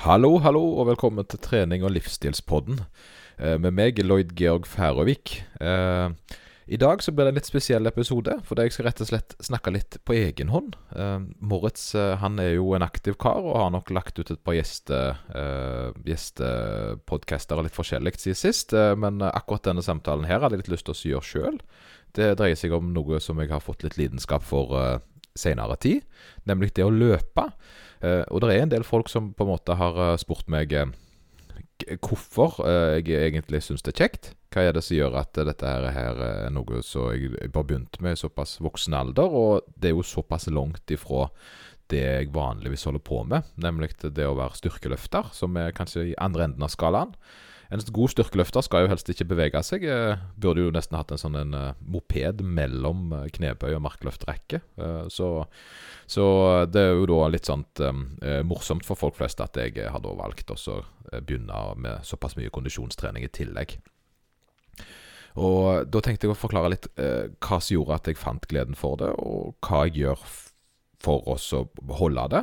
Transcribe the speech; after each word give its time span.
Hallo, 0.00 0.38
hallo, 0.40 0.62
og 0.80 0.86
velkommen 0.88 1.26
til 1.28 1.42
trening- 1.44 1.82
og 1.84 1.90
livsstilspodden 1.92 2.78
eh, 3.36 3.58
med 3.60 3.74
meg, 3.76 3.98
Lloyd 4.00 4.30
Georg 4.32 4.64
Færøvik. 4.64 5.34
Eh, 5.60 6.38
I 6.72 6.78
dag 6.80 7.02
så 7.04 7.12
blir 7.12 7.28
det 7.28 7.34
en 7.34 7.36
litt 7.36 7.50
spesiell 7.50 7.84
episode, 7.84 8.38
fordi 8.48 8.64
jeg 8.64 8.72
skal 8.72 8.86
rett 8.88 9.02
og 9.04 9.10
slett 9.10 9.36
snakke 9.44 9.74
litt 9.74 9.98
på 10.08 10.16
egen 10.16 10.48
hånd. 10.54 10.78
Eh, 10.96 11.18
Moritz 11.44 11.90
eh, 11.92 12.14
han 12.22 12.40
er 12.40 12.54
jo 12.54 12.70
en 12.72 12.86
aktiv 12.86 13.18
kar, 13.20 13.44
og 13.44 13.58
har 13.60 13.74
nok 13.74 13.92
lagt 13.92 14.16
ut 14.16 14.32
et 14.32 14.40
par 14.40 14.56
eh, 14.56 15.92
gjestepodcaster 16.08 17.60
litt 17.60 17.76
forskjellig 17.76 18.14
siden 18.22 18.40
sist. 18.40 18.72
Eh, 18.72 18.94
men 18.96 19.20
akkurat 19.28 19.68
denne 19.68 19.84
samtalen 19.84 20.24
her 20.24 20.40
hadde 20.40 20.56
jeg 20.56 20.64
litt 20.64 20.72
lyst 20.78 20.88
til 20.88 20.96
å 20.96 21.12
gjøre 21.12 21.28
sjøl. 21.34 21.60
Det 22.16 22.32
dreier 22.40 22.56
seg 22.56 22.72
om 22.72 22.94
noe 22.96 23.20
som 23.20 23.36
jeg 23.36 23.52
har 23.52 23.60
fått 23.60 23.84
litt 23.84 24.00
lidenskap 24.00 24.48
for 24.48 24.72
eh, 24.80 24.96
senere 25.36 25.76
tid, 25.76 26.08
nemlig 26.48 26.72
det 26.72 26.88
å 26.88 26.94
løpe. 26.94 27.50
Uh, 28.00 28.24
og 28.32 28.42
det 28.42 28.54
er 28.54 28.64
en 28.64 28.72
del 28.72 28.84
folk 28.86 29.10
som 29.12 29.32
på 29.36 29.44
en 29.44 29.52
måte 29.52 29.76
har 29.76 29.96
uh, 29.98 30.18
spurt 30.20 30.48
meg 30.52 30.72
uh, 30.72 30.88
hvorfor 32.04 32.60
jeg 33.00 33.16
egentlig 33.16 33.62
syns 33.64 33.84
det 33.84 33.94
er 33.94 34.02
kjekt. 34.02 34.30
Hva 34.52 34.66
er 34.66 34.74
det 34.76 34.82
som 34.84 34.98
gjør 34.98 35.14
at 35.22 35.38
dette 35.48 35.64
her, 35.64 35.86
her 35.94 36.18
er 36.26 36.52
noe 36.52 36.82
som 36.84 37.08
jeg 37.14 37.48
bare 37.54 37.68
begynte 37.70 38.02
med 38.04 38.18
i 38.18 38.20
såpass 38.20 38.58
voksen 38.60 38.96
alder, 38.98 39.32
og 39.32 39.70
det 39.80 39.88
er 39.88 39.94
jo 39.94 40.04
såpass 40.04 40.50
langt 40.52 40.92
ifra 40.92 41.30
det 41.90 42.02
jeg 42.02 42.32
vanligvis 42.34 42.84
holder 42.86 43.02
på 43.02 43.22
med, 43.28 43.48
nemlig 43.60 43.94
det 44.02 44.28
å 44.28 44.36
være 44.38 44.60
styrkeløfter, 44.60 45.32
som 45.32 45.56
er 45.56 45.72
kanskje 45.76 46.10
i 46.10 46.18
andre 46.20 46.50
enden 46.50 46.66
av 46.66 46.74
skalaen. 46.74 47.16
En 47.70 47.82
god 47.94 48.10
styrkeløfter 48.10 48.64
skal 48.66 48.84
jo 48.84 48.90
helst 48.90 49.10
ikke 49.12 49.28
bevege 49.30 49.60
seg. 49.62 49.84
Burde 50.42 50.64
jo 50.64 50.72
nesten 50.74 50.96
hatt 50.98 51.12
en 51.14 51.20
sånn 51.22 51.38
en, 51.38 51.54
uh, 51.54 51.76
moped 51.86 52.42
mellom 52.42 53.12
uh, 53.14 53.28
knebøy 53.30 53.76
og 53.76 53.84
markløftrekke. 53.84 54.58
Så, 55.12 55.28
så, 56.10 56.24
det 56.66 56.82
er 56.82 56.98
jo 56.98 57.06
da 57.10 57.28
litt 57.30 57.46
sånn 57.46 57.62
morsomt 58.48 58.86
for 58.86 58.98
folk 58.98 59.18
flest 59.18 59.42
at 59.44 59.58
jeg 59.60 59.86
har 59.92 60.02
da 60.02 60.14
valgt 60.18 60.50
å 60.50 60.80
begynne 61.20 61.62
med 61.78 62.06
såpass 62.06 62.36
mye 62.38 62.50
kondisjonstrening 62.52 63.26
i 63.26 63.32
tillegg. 63.32 63.76
Og 65.38 65.86
Da 65.86 66.02
tenkte 66.02 66.26
jeg 66.26 66.34
å 66.34 66.38
forklare 66.38 66.72
litt 66.72 66.88
hva 66.96 67.60
som 67.60 67.74
gjorde 67.76 67.98
at 68.00 68.10
jeg 68.10 68.18
fant 68.18 68.48
gleden 68.50 68.78
for 68.78 68.98
det, 68.98 69.12
og 69.22 69.54
hva 69.62 69.84
jeg 69.86 70.02
gjør 70.02 70.24
for 71.00 71.28
oss 71.32 71.46
å 71.56 71.64
holde 72.00 72.26
det. 72.34 72.42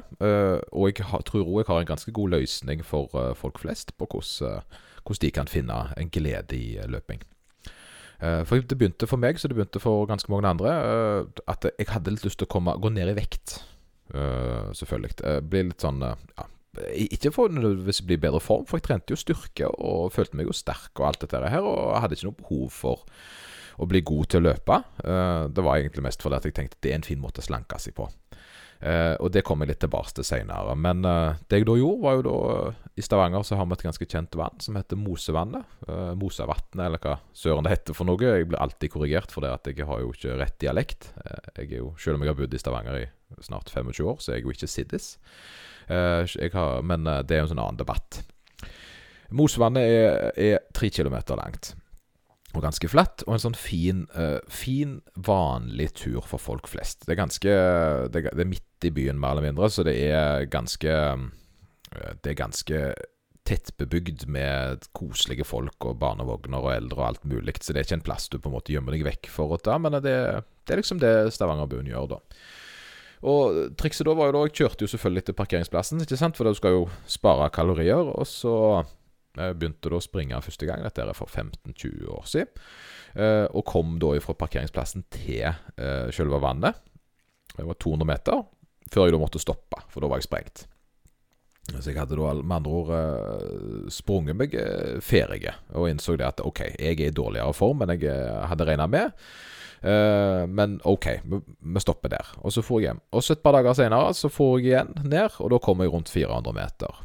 og 0.72 0.88
jeg 0.88 1.26
tror 1.28 1.44
òg 1.44 1.60
jeg 1.62 1.72
har 1.72 1.82
en 1.84 1.92
ganske 1.92 2.14
god 2.16 2.38
løsning 2.38 2.86
for 2.86 3.12
folk 3.38 3.60
flest 3.66 3.98
på 3.98 4.08
hvordan 4.08 4.64
hvordan 5.08 5.24
de 5.24 5.32
kan 5.32 5.48
finne 5.48 5.80
en 5.98 6.12
glede 6.12 6.58
i 6.58 6.76
eh, 6.78 6.90
løping. 6.90 7.24
Eh, 8.20 8.44
for 8.46 8.60
det 8.60 8.78
begynte 8.78 9.08
for 9.08 9.22
meg, 9.22 9.40
så 9.40 9.48
det 9.48 9.58
begynte 9.58 9.82
for 9.82 10.08
ganske 10.10 10.32
mange 10.32 10.50
andre, 10.50 10.74
eh, 10.74 11.42
at 11.48 11.66
jeg 11.70 11.90
hadde 11.94 12.14
litt 12.14 12.28
lyst 12.28 12.42
til 12.42 12.50
å 12.50 12.54
komme, 12.58 12.76
gå 12.82 12.94
ned 12.94 13.14
i 13.14 13.18
vekt. 13.18 13.62
Selvfølgelig. 14.08 15.18
Bli 15.52 15.62
litt 15.68 15.84
sånn 15.84 15.98
ja, 16.00 16.44
Ikke 16.96 17.28
for 17.36 17.52
nødvendigvis 17.52 18.00
bli 18.08 18.16
i 18.16 18.22
bedre 18.24 18.40
form, 18.40 18.64
for 18.64 18.80
jeg 18.80 18.86
trente 18.86 19.12
jo 19.12 19.20
styrke 19.20 19.68
og 19.68 20.14
følte 20.16 20.40
meg 20.40 20.48
jo 20.48 20.56
sterk 20.56 21.02
og 21.02 21.10
alt 21.10 21.26
dette 21.26 21.42
her, 21.52 21.68
og 21.68 21.98
hadde 22.00 22.16
ikke 22.16 22.30
noe 22.30 22.38
behov 22.40 22.70
for 22.72 23.04
å 23.76 23.90
bli 23.92 24.00
god 24.08 24.30
til 24.32 24.40
å 24.40 24.46
løpe. 24.46 24.78
Det 25.52 25.66
var 25.68 25.82
egentlig 25.82 26.06
mest 26.08 26.24
fordi 26.24 26.40
jeg 26.48 26.56
tenkte 26.56 26.80
det 26.80 26.94
er 26.94 27.02
en 27.02 27.10
fin 27.10 27.20
måte 27.20 27.44
å 27.44 27.50
slanke 27.50 27.82
seg 27.84 27.98
på. 28.00 28.08
Uh, 28.78 29.18
og 29.26 29.32
det 29.34 29.42
kommer 29.42 29.66
jeg 29.66 29.74
litt 29.74 29.82
tilbake 29.82 30.14
til 30.14 30.26
seinere. 30.28 30.76
Men 30.78 31.02
uh, 31.08 31.38
det 31.50 31.62
jeg 31.62 31.68
da 31.70 31.78
gjorde, 31.80 32.02
var 32.04 32.18
jo 32.20 32.26
da 32.28 32.36
I 32.94 33.06
Stavanger 33.06 33.46
så 33.48 33.58
har 33.58 33.66
vi 33.66 33.78
et 33.78 33.86
ganske 33.88 34.08
kjent 34.10 34.38
vann 34.38 34.62
som 34.62 34.78
heter 34.78 35.00
Mosevannet. 35.02 35.78
Eh, 35.88 36.12
Mosevatnet, 36.18 36.84
eller 36.86 37.02
hva 37.02 37.18
søren 37.38 37.66
det 37.66 37.74
heter 37.74 37.98
for 37.98 38.10
noe. 38.10 38.22
Jeg 38.22 38.50
blir 38.50 38.62
alltid 38.62 38.94
korrigert 38.94 39.34
for 39.34 39.46
det 39.46 39.54
at 39.54 39.70
jeg 39.70 39.86
har 39.90 40.02
jo 40.02 40.14
ikke 40.14 40.38
rett 40.42 40.58
dialekt. 40.62 41.12
jeg 41.58 41.72
er 41.72 41.78
jo, 41.78 41.92
Selv 42.02 42.18
om 42.18 42.26
jeg 42.26 42.34
har 42.34 42.40
bodd 42.40 42.54
i 42.54 42.62
Stavanger 42.62 43.00
i 43.02 43.08
snart 43.46 43.70
25 43.74 44.06
år, 44.06 44.22
så 44.22 44.32
er 44.32 44.40
jeg 44.40 44.48
jo 44.48 44.56
ikke 44.56 44.72
siddis. 44.72 45.10
Men 45.88 47.06
det 47.06 47.36
er 47.36 47.44
jo 47.44 47.48
en 47.48 47.54
sånn 47.54 47.64
annen 47.64 47.82
debatt. 47.82 48.22
Mosevannet 49.30 50.38
er 50.38 50.64
tre 50.74 50.90
kilometer 50.94 51.38
langt 51.38 51.76
og 52.56 52.64
ganske 52.64 52.90
flatt, 52.90 53.26
og 53.28 53.36
en 53.36 53.44
sånn 53.44 53.58
fin, 53.60 54.06
uh, 54.16 54.40
fin, 54.52 54.98
vanlig 55.28 55.92
tur 56.00 56.24
for 56.26 56.42
folk 56.42 56.70
flest. 56.72 57.04
Det 57.06 57.14
er 57.16 57.20
ganske 57.20 57.58
det 58.14 58.24
det 58.30 58.32
er, 58.32 58.50
midt 58.50 58.88
i 58.88 58.94
byen, 58.94 59.20
mer 59.20 59.36
eller 59.36 59.50
mindre, 59.50 59.70
så 59.74 59.86
det 59.88 59.98
er 60.08 60.48
ganske 60.52 60.88
uh, 60.88 61.28
Det 62.24 62.34
er 62.34 62.40
ganske 62.40 62.82
tettbebygd 63.48 64.26
med 64.28 64.88
koselige 64.98 65.46
folk 65.48 65.86
og 65.88 66.00
barnevogner 66.02 66.60
og 66.60 66.74
eldre 66.74 67.00
og 67.00 67.08
alt 67.08 67.28
mulig, 67.28 67.56
så 67.62 67.72
det 67.72 67.80
er 67.80 67.88
ikke 67.88 68.00
en 68.02 68.08
plass 68.10 68.28
du 68.28 68.40
på 68.40 68.50
en 68.50 68.58
måte 68.58 68.74
gjemmer 68.74 68.96
deg 68.96 69.06
vekk 69.08 69.30
for 69.32 69.56
å 69.56 69.60
ta, 69.62 69.78
men 69.80 69.96
det, 70.04 70.18
det 70.68 70.76
er 70.76 70.82
liksom 70.82 71.00
det 71.00 71.14
Stavanger-byen 71.36 71.88
gjør, 71.88 72.10
da. 72.18 72.20
Og 73.28 73.62
trikset 73.80 74.06
da 74.06 74.14
var 74.14 74.30
jo 74.30 74.36
da 74.36 74.42
Jeg 74.46 74.54
kjørte 74.60 74.86
jo 74.86 74.92
selvfølgelig 74.92 75.24
til 75.26 75.38
parkeringsplassen, 75.40 76.04
ikke 76.04 76.20
sant, 76.20 76.38
for 76.38 76.46
da 76.46 76.54
skal 76.58 76.76
jo 76.76 76.84
spare 77.10 77.48
kalorier, 77.56 78.12
og 78.12 78.28
så 78.30 78.84
jeg 79.38 79.58
begynte 79.60 79.92
da 79.92 80.00
å 80.00 80.04
springe 80.04 80.44
første 80.44 80.68
gang, 80.70 80.84
dette 80.86 81.04
er 81.04 81.18
for 81.18 81.30
15-20 81.30 82.12
år 82.14 82.30
siden. 82.30 82.64
Eh, 83.18 83.46
og 83.50 83.66
kom 83.66 83.98
da 84.02 84.14
fra 84.22 84.36
parkeringsplassen 84.38 85.08
til 85.14 85.48
eh, 85.48 86.08
selve 86.14 86.40
vannet. 86.44 86.78
Det 87.56 87.66
var 87.66 87.78
200 87.82 88.10
meter, 88.10 88.42
før 88.94 89.08
jeg 89.08 89.16
da 89.16 89.22
måtte 89.22 89.42
stoppe, 89.42 89.82
for 89.90 90.04
da 90.04 90.10
var 90.12 90.22
jeg 90.22 90.28
sprengt. 90.28 90.68
Så 91.68 91.90
jeg 91.90 91.98
hadde 92.00 92.16
da 92.16 92.32
med 92.38 92.54
andre 92.62 92.76
ord 92.80 92.92
uh, 92.96 93.88
sprunget 93.92 94.38
meg 94.40 94.54
ferdig 95.04 95.50
og 95.76 95.90
innså 95.90 96.14
det 96.16 96.24
at 96.24 96.40
OK, 96.40 96.62
jeg 96.80 96.96
er 96.96 97.10
i 97.10 97.16
dårligere 97.16 97.52
form 97.58 97.84
enn 97.84 97.92
jeg 97.92 98.14
hadde 98.48 98.68
regna 98.70 98.86
med. 98.88 99.12
Men 99.84 100.78
OK, 100.88 101.10
vi 101.28 101.84
stopper 101.84 102.14
der. 102.16 102.30
Og 102.40 102.56
så 102.56 102.64
for 102.64 102.80
jeg 102.80 102.94
hjem. 102.94 103.02
Og 103.12 103.26
så 103.26 103.36
et 103.36 103.44
par 103.44 103.58
dager 103.58 103.76
senere 103.76 104.16
så 104.16 104.32
for 104.32 104.62
jeg 104.62 104.72
igjen 104.72 104.96
ned, 105.04 105.36
og 105.44 105.52
da 105.52 105.60
kom 105.60 105.84
jeg 105.84 105.92
rundt 105.92 106.14
400 106.14 106.56
meter. 106.56 107.04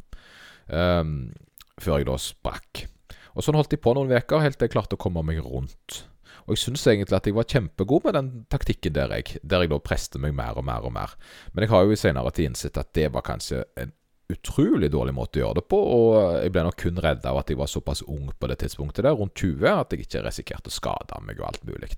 Før 1.81 2.01
jeg 2.01 2.09
da 2.09 2.17
sprakk. 2.21 2.85
Og 3.33 3.45
Sånn 3.45 3.57
holdt 3.57 3.73
jeg 3.73 3.81
på 3.81 3.95
noen 3.97 4.13
uker, 4.13 4.43
helt 4.43 4.59
til 4.59 4.67
jeg 4.67 4.75
klarte 4.75 4.97
å 4.97 5.01
komme 5.01 5.23
meg 5.25 5.41
rundt. 5.41 6.03
Og 6.43 6.55
jeg 6.55 6.65
syns 6.65 6.85
egentlig 6.89 7.17
at 7.17 7.27
jeg 7.29 7.37
var 7.37 7.47
kjempegod 7.49 8.05
med 8.05 8.15
den 8.17 8.29
taktikken 8.51 8.95
der 8.95 9.13
jeg, 9.15 9.39
der 9.41 9.63
jeg 9.63 9.71
da 9.71 9.79
preste 9.81 10.21
meg 10.21 10.35
mer 10.37 10.57
og 10.59 10.65
mer 10.67 10.85
og 10.85 10.93
mer. 10.95 11.13
Men 11.53 11.65
jeg 11.65 11.73
har 11.73 11.85
jo 11.85 11.95
i 11.95 11.99
senere 11.99 12.33
tid 12.35 12.51
innsett 12.51 12.79
at 12.79 12.91
det 12.97 13.09
var 13.13 13.25
kanskje 13.25 13.63
en 13.79 13.93
utrolig 14.33 14.89
dårlig 14.91 15.13
måte 15.15 15.39
å 15.39 15.43
gjøre 15.43 15.59
det 15.59 15.65
på, 15.69 15.77
og 15.77 16.15
jeg 16.41 16.53
ble 16.55 16.63
nok 16.65 16.79
kun 16.79 17.01
redd 17.03 17.25
av 17.29 17.37
at 17.41 17.51
jeg 17.51 17.59
var 17.59 17.69
såpass 17.69 18.01
ung 18.07 18.31
på 18.39 18.49
det 18.49 18.59
tidspunktet 18.63 19.05
der, 19.05 19.15
rundt 19.19 19.35
20, 19.37 19.67
at 19.69 19.93
jeg 19.93 20.07
ikke 20.07 20.23
risikerte 20.25 20.71
å 20.71 20.73
skade 20.73 21.19
meg 21.27 21.41
og 21.41 21.49
alt 21.51 21.65
mulig. 21.67 21.91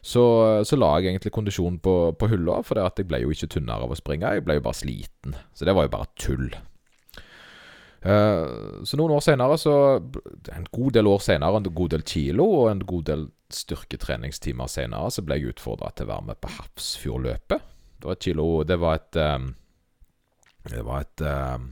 Så, 0.00 0.22
så 0.64 0.78
la 0.78 0.94
jeg 0.96 1.10
egentlig 1.10 1.34
kondisjonen 1.36 1.76
på, 1.84 1.94
på 2.16 2.30
hylla, 2.32 2.60
for 2.64 2.80
jeg 2.80 3.08
ble 3.10 3.20
jo 3.24 3.34
ikke 3.34 3.50
tynnere 3.56 3.84
av 3.84 3.92
å 3.92 3.98
springe, 3.98 4.34
jeg 4.38 4.46
ble 4.46 4.56
jo 4.56 4.64
bare 4.64 4.80
sliten. 4.80 5.36
Så 5.52 5.68
det 5.68 5.76
var 5.76 5.86
jo 5.86 5.94
bare 5.98 6.08
tull. 6.20 6.48
Uh, 8.00 8.80
så 8.88 8.96
noen 8.96 9.12
år 9.12 9.24
senere, 9.24 9.58
så 9.60 9.74
en 10.54 10.68
god 10.72 10.94
del 10.96 11.08
år 11.10 11.20
senere, 11.24 11.60
en 11.60 11.74
god 11.76 11.92
del 11.94 12.04
kilo 12.08 12.46
og 12.62 12.70
en 12.70 12.84
god 12.88 13.08
del 13.10 13.26
styrketreningstimer 13.52 14.70
senere, 14.72 15.10
så 15.12 15.24
ble 15.26 15.36
jeg 15.36 15.52
utfordra 15.52 15.90
til 15.92 16.08
å 16.08 16.12
være 16.14 16.28
med 16.30 16.40
på 16.40 16.52
Hafrsfjordløpet. 16.54 17.66
Det 18.00 18.08
var 18.08 18.16
et 18.16 18.24
kilo 18.24 18.46
Det 18.64 18.78
var 18.80 18.96
et 18.96 19.16
um, 19.20 19.50
Det 20.64 20.84
var 20.86 21.02
et, 21.04 21.24
um, 21.26 21.66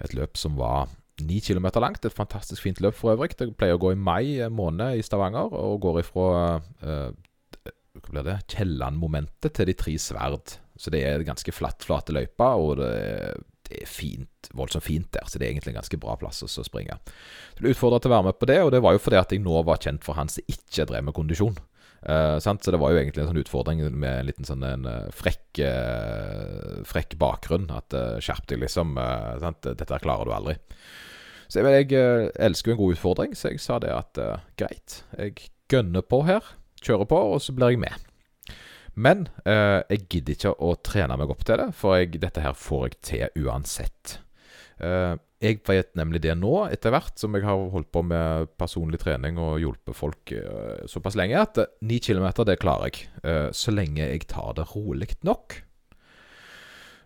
et 0.00 0.14
løp 0.16 0.40
som 0.40 0.56
var 0.56 0.88
ni 1.20 1.42
kilometer 1.44 1.82
langt. 1.82 2.06
Et 2.06 2.14
fantastisk 2.14 2.62
fint 2.64 2.80
løp 2.80 2.96
for 2.96 3.12
øvrig. 3.12 3.34
Det 3.36 3.50
pleier 3.58 3.76
å 3.76 3.82
gå 3.82 3.92
i 3.92 4.00
mai 4.00 4.48
måned 4.48 4.96
i 4.96 5.04
Stavanger, 5.04 5.52
og 5.52 5.82
går 5.82 6.00
ifra 6.04 6.28
hva 7.98 8.12
blir 8.14 8.24
det, 8.24 8.38
Kielland-momentet 8.54 9.56
til 9.58 9.68
De 9.68 9.74
tre 9.76 9.96
sverd. 10.00 10.56
Så 10.78 10.92
det 10.94 11.02
er 11.04 11.26
ganske 11.26 11.52
flatt, 11.52 11.84
flate 11.84 12.14
løyper, 12.14 12.62
og 12.62 12.78
det 12.80 12.90
er 12.94 13.40
det 13.68 13.82
er 13.82 13.90
fint, 13.90 14.50
voldsomt 14.56 14.86
fint 14.86 15.08
der, 15.14 15.26
så 15.28 15.38
det 15.38 15.46
er 15.46 15.52
egentlig 15.52 15.74
en 15.74 15.80
ganske 15.80 16.00
bra 16.00 16.14
plass 16.20 16.44
å 16.44 16.66
springe. 16.66 16.98
Så 17.54 17.64
ble 17.64 17.74
utfordra 17.74 18.00
til 18.00 18.12
å 18.12 18.16
være 18.16 18.28
med 18.30 18.38
på 18.40 18.48
det, 18.50 18.60
og 18.64 18.72
det 18.74 18.82
var 18.84 18.96
jo 18.96 19.02
fordi 19.02 19.20
at 19.20 19.34
jeg 19.34 19.44
nå 19.44 19.62
var 19.68 19.82
kjent 19.82 20.06
for 20.06 20.18
han 20.18 20.32
som 20.32 20.46
ikke 20.48 20.88
drev 20.88 21.08
med 21.08 21.16
kondisjon. 21.16 21.58
Uh, 21.98 22.38
så 22.38 22.54
det 22.54 22.78
var 22.78 22.92
jo 22.92 23.00
egentlig 23.00 23.24
en 23.24 23.32
sånn 23.32 23.40
utfordring 23.40 23.80
med 23.90 24.20
en 24.20 24.28
liten 24.28 24.46
sånn 24.46 24.62
en, 24.62 24.86
uh, 24.86 25.08
frekk, 25.14 25.60
uh, 25.66 26.78
frekk 26.86 27.16
bakgrunn. 27.18 27.66
At 27.74 27.94
skjerp 28.22 28.46
deg, 28.50 28.62
liksom. 28.62 28.94
Dette 29.66 30.02
klarer 30.04 30.28
du 30.28 30.34
aldri. 30.36 30.58
Så 31.48 31.64
jeg, 31.64 31.88
jeg 31.90 32.30
elsker 32.44 32.70
jo 32.70 32.76
en 32.76 32.82
god 32.82 32.98
utfordring, 32.98 33.34
så 33.38 33.50
jeg 33.50 33.62
sa 33.64 33.80
det 33.82 33.90
at 33.94 34.20
greit, 34.60 35.00
jeg 35.16 35.48
gønner 35.72 36.04
på 36.04 36.22
her. 36.28 36.44
Kjører 36.84 37.08
på, 37.10 37.18
og 37.34 37.40
så 37.42 37.54
blir 37.56 37.74
jeg 37.74 37.82
med. 37.82 38.07
Men 38.98 39.28
eh, 39.46 39.80
jeg 39.92 40.06
gidder 40.10 40.34
ikke 40.34 40.54
å 40.64 40.74
trene 40.82 41.16
meg 41.20 41.30
opp 41.30 41.44
til 41.46 41.60
det, 41.60 41.68
for 41.78 41.98
jeg, 41.98 42.18
dette 42.18 42.42
her 42.42 42.56
får 42.58 42.88
jeg 42.88 42.98
til 43.06 43.44
uansett. 43.46 44.18
Eh, 44.82 45.14
jeg 45.38 45.60
vet 45.68 45.92
nemlig 45.98 46.24
det 46.24 46.34
nå, 46.34 46.52
etter 46.66 46.90
hvert 46.90 47.20
som 47.20 47.36
jeg 47.36 47.46
har 47.46 47.60
holdt 47.70 47.92
på 47.94 48.02
med 48.06 48.50
personlig 48.58 48.98
trening 49.04 49.38
og 49.38 49.60
hjulpet 49.62 49.94
folk 49.94 50.32
eh, 50.34 50.82
såpass 50.90 51.18
lenge, 51.18 51.38
at 51.38 51.62
ni 51.86 52.00
kilometer, 52.02 52.48
det 52.48 52.58
klarer 52.62 52.90
jeg. 52.90 53.06
Eh, 53.22 53.46
så 53.54 53.74
lenge 53.74 54.02
jeg 54.02 54.26
tar 54.30 54.56
det 54.58 54.66
rolig 54.72 55.12
nok. 55.26 55.60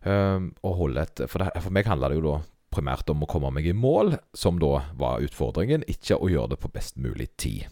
Eh, 0.09 0.49
og 0.65 0.81
holder 0.81 1.05
et 1.05 1.25
for, 1.29 1.45
det, 1.45 1.61
for 1.61 1.77
meg 1.77 1.93
handler 1.93 2.13
det 2.13 2.23
jo 2.23 2.27
da 2.31 2.39
primært 2.73 3.13
om 3.13 3.27
å 3.27 3.29
komme 3.29 3.53
meg 3.53 3.69
i 3.69 3.77
mål, 3.77 4.17
som 4.33 4.57
da 4.61 4.79
var 4.97 5.21
utfordringen, 5.21 5.85
ikke 5.85 6.17
å 6.17 6.33
gjøre 6.33 6.55
det 6.55 6.63
på 6.63 6.73
best 6.73 6.97
mulig 6.97 7.29
tid. 7.37 7.69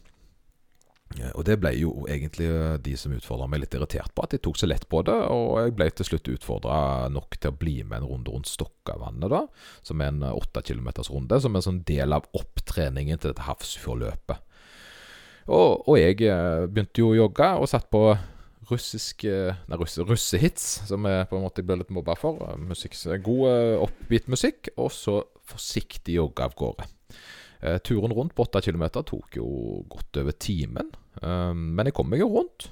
Eh, 1.19 1.31
og 1.35 1.45
det 1.49 1.57
ble 1.59 1.73
jo 1.75 1.91
egentlig 2.11 2.47
eh, 2.51 2.77
de 2.83 2.95
som 2.99 3.15
utfordra 3.15 3.49
meg, 3.51 3.65
litt 3.65 3.75
irritert 3.77 4.13
på. 4.15 4.25
At 4.25 4.35
de 4.35 4.41
tok 4.43 4.61
så 4.61 4.69
lett 4.71 4.87
på 4.91 5.03
det. 5.07 5.17
Og 5.35 5.59
jeg 5.59 5.77
ble 5.79 5.89
til 5.91 6.11
slutt 6.11 6.33
utfordra 6.37 6.81
nok 7.13 7.39
til 7.39 7.53
å 7.53 7.59
bli 7.59 7.81
med 7.83 8.01
en 8.01 8.11
runde 8.13 8.35
rundt 8.35 8.51
Stokkavannet, 8.51 9.31
da. 9.33 9.45
Som 9.87 10.03
er 10.03 10.13
en 10.13 10.23
eh, 10.27 10.37
åtte 10.37 10.63
kilometers 10.71 11.11
runde. 11.13 11.41
Som 11.43 11.57
er 11.57 11.63
en 11.63 11.69
sånn 11.71 11.83
del 11.89 12.17
av 12.17 12.29
opptreningen 12.39 13.21
til 13.21 13.33
dette 13.33 13.49
havsfjordløpet. 13.49 14.47
Og, 15.51 15.89
og, 15.89 15.97
jeg 15.99 16.21
begynte 16.71 17.01
jo 17.01 17.09
å 17.11 17.17
jogge, 17.25 17.47
og 17.59 17.67
satt 17.67 17.89
på 17.91 18.05
russisk 18.69 19.25
Nei, 19.27 19.79
russe, 19.81 20.05
russehits, 20.07 20.67
som 20.87 21.09
jeg 21.09 21.27
på 21.27 21.35
en 21.35 21.43
måte 21.43 21.65
ble 21.67 21.81
litt 21.81 21.91
mobba 21.91 22.15
for. 22.15 22.39
Musikk, 22.61 22.95
god, 23.25 23.81
oppgitt 23.89 24.29
musikk. 24.31 24.71
Og 24.79 24.93
så 24.95 25.17
forsiktig 25.51 26.21
jogge 26.21 26.47
av 26.47 26.55
gårde. 26.61 26.87
Turen 27.89 28.15
rundt 28.15 28.37
på 28.37 28.47
8 28.47 28.63
km 28.69 28.85
tok 29.01 29.41
jo 29.41 29.49
godt 29.91 30.21
over 30.23 30.37
timen, 30.39 30.93
men 31.21 31.89
jeg 31.89 31.95
kom 31.97 32.09
meg 32.11 32.23
jo 32.23 32.31
rundt. 32.33 32.71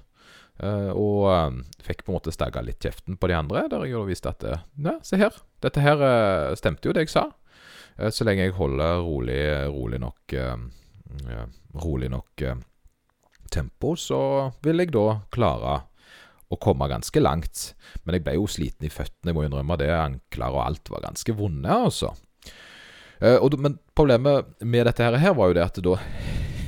Eh, 0.59 0.91
og 0.91 1.29
eh, 1.31 1.59
fikk 1.87 2.03
på 2.05 2.13
en 2.13 2.19
måte 2.19 2.35
stagga 2.35 2.63
litt 2.67 2.83
kjeften 2.83 3.19
på 3.19 3.31
de 3.31 3.37
andre, 3.39 3.67
der 3.71 3.85
jeg 3.87 3.95
jo 3.95 4.07
viste 4.09 4.33
at 4.33 4.47
Ja, 4.49 4.97
se 5.07 5.19
her. 5.21 5.37
Dette 5.63 5.83
her 5.85 6.03
eh, 6.03 6.55
stemte 6.59 6.91
jo, 6.91 6.95
det 6.97 7.07
jeg 7.07 7.15
sa. 7.15 7.29
Eh, 7.97 8.11
så 8.15 8.27
lenge 8.27 8.49
jeg 8.49 8.57
holder 8.59 9.05
rolig, 9.07 9.43
rolig 9.71 10.03
nok 10.03 10.39
Rolig 11.79 12.11
nok 12.13 12.43
tempo, 13.49 13.95
så 13.97 14.19
vil 14.61 14.83
jeg 14.83 14.91
da 14.93 15.23
klare 15.33 15.79
å 16.53 16.59
komme 16.61 16.85
ganske 16.91 17.23
langt. 17.23 17.63
Men 18.05 18.19
jeg 18.19 18.25
ble 18.27 18.35
jo 18.37 18.45
sliten 18.51 18.85
i 18.85 18.91
føttene, 18.93 19.31
jeg 19.31 19.39
må 19.39 19.47
innrømme 19.47 19.79
det. 19.81 19.89
Ankler 19.95 20.53
og 20.53 20.67
alt 20.67 20.93
var 20.93 21.07
ganske 21.07 21.33
vonde, 21.39 21.73
altså. 21.73 22.13
Men 23.25 23.79
problemet 23.97 24.53
med 24.61 24.85
dette 24.91 25.09
her 25.09 25.39
var 25.39 25.49
jo 25.49 25.57
det 25.57 25.65
at 25.65 25.81
da 25.89 25.97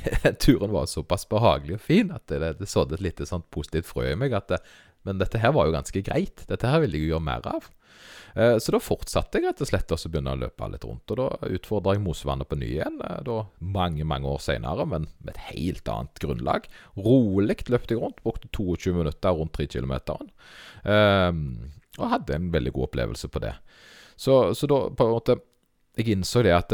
turen 0.43 0.71
var 0.71 0.89
såpass 0.89 1.27
behagelig 1.29 1.77
og 1.77 1.83
fin 1.83 2.13
at 2.15 2.25
det, 2.31 2.55
det 2.59 2.69
sådde 2.69 2.97
et 2.97 3.05
lite 3.09 3.27
sånt 3.29 3.49
positivt 3.53 3.89
frø 3.89 4.07
i 4.11 4.17
meg. 4.17 4.33
at 4.33 4.49
det, 4.51 4.61
Men 5.07 5.21
dette 5.21 5.41
her 5.41 5.53
var 5.55 5.67
jo 5.67 5.75
ganske 5.75 6.03
greit. 6.05 6.43
Dette 6.49 6.69
her 6.69 6.83
ville 6.83 6.97
jeg 6.97 7.09
jo 7.09 7.15
gjøre 7.15 7.27
mer 7.27 7.47
av. 7.49 7.69
Uh, 8.31 8.55
så 8.63 8.71
da 8.71 8.79
fortsatte 8.79 9.39
jeg 9.39 9.49
rett 9.49 9.61
og 9.63 9.67
slett 9.67 9.91
å 9.91 9.97
begynne 10.07 10.35
å 10.35 10.39
løpe 10.39 10.69
litt 10.71 10.85
rundt. 10.87 11.11
Og 11.11 11.19
da 11.19 11.51
utfordra 11.57 11.95
jeg 11.97 12.03
Mosevannet 12.05 12.49
på 12.49 12.59
ny 12.59 12.69
igjen, 12.69 13.01
uh, 13.03 13.19
da 13.27 13.37
mange 13.59 14.07
mange 14.07 14.29
år 14.31 14.41
senere, 14.43 14.87
men 14.87 15.09
med 15.19 15.35
et 15.35 15.43
helt 15.51 15.91
annet 15.91 16.23
grunnlag. 16.23 16.69
Rolig 16.95 17.59
løpte 17.67 17.95
jeg 17.95 18.01
rundt, 18.03 18.23
brukte 18.23 18.51
22 18.55 18.95
minutter 18.97 19.35
rundt 19.37 19.55
3 19.57 19.67
km. 19.75 19.95
og 21.99 22.07
hadde 22.13 22.35
en 22.37 22.51
veldig 22.53 22.71
god 22.73 22.87
opplevelse 22.87 23.27
på 23.27 23.41
det. 23.43 23.55
Så, 24.15 24.53
så 24.55 24.67
da 24.69 24.85
på 24.95 25.05
en 25.05 25.15
måte 25.17 25.35
jeg 25.97 26.13
innså 26.13 26.43
det 26.45 26.53
at 26.55 26.73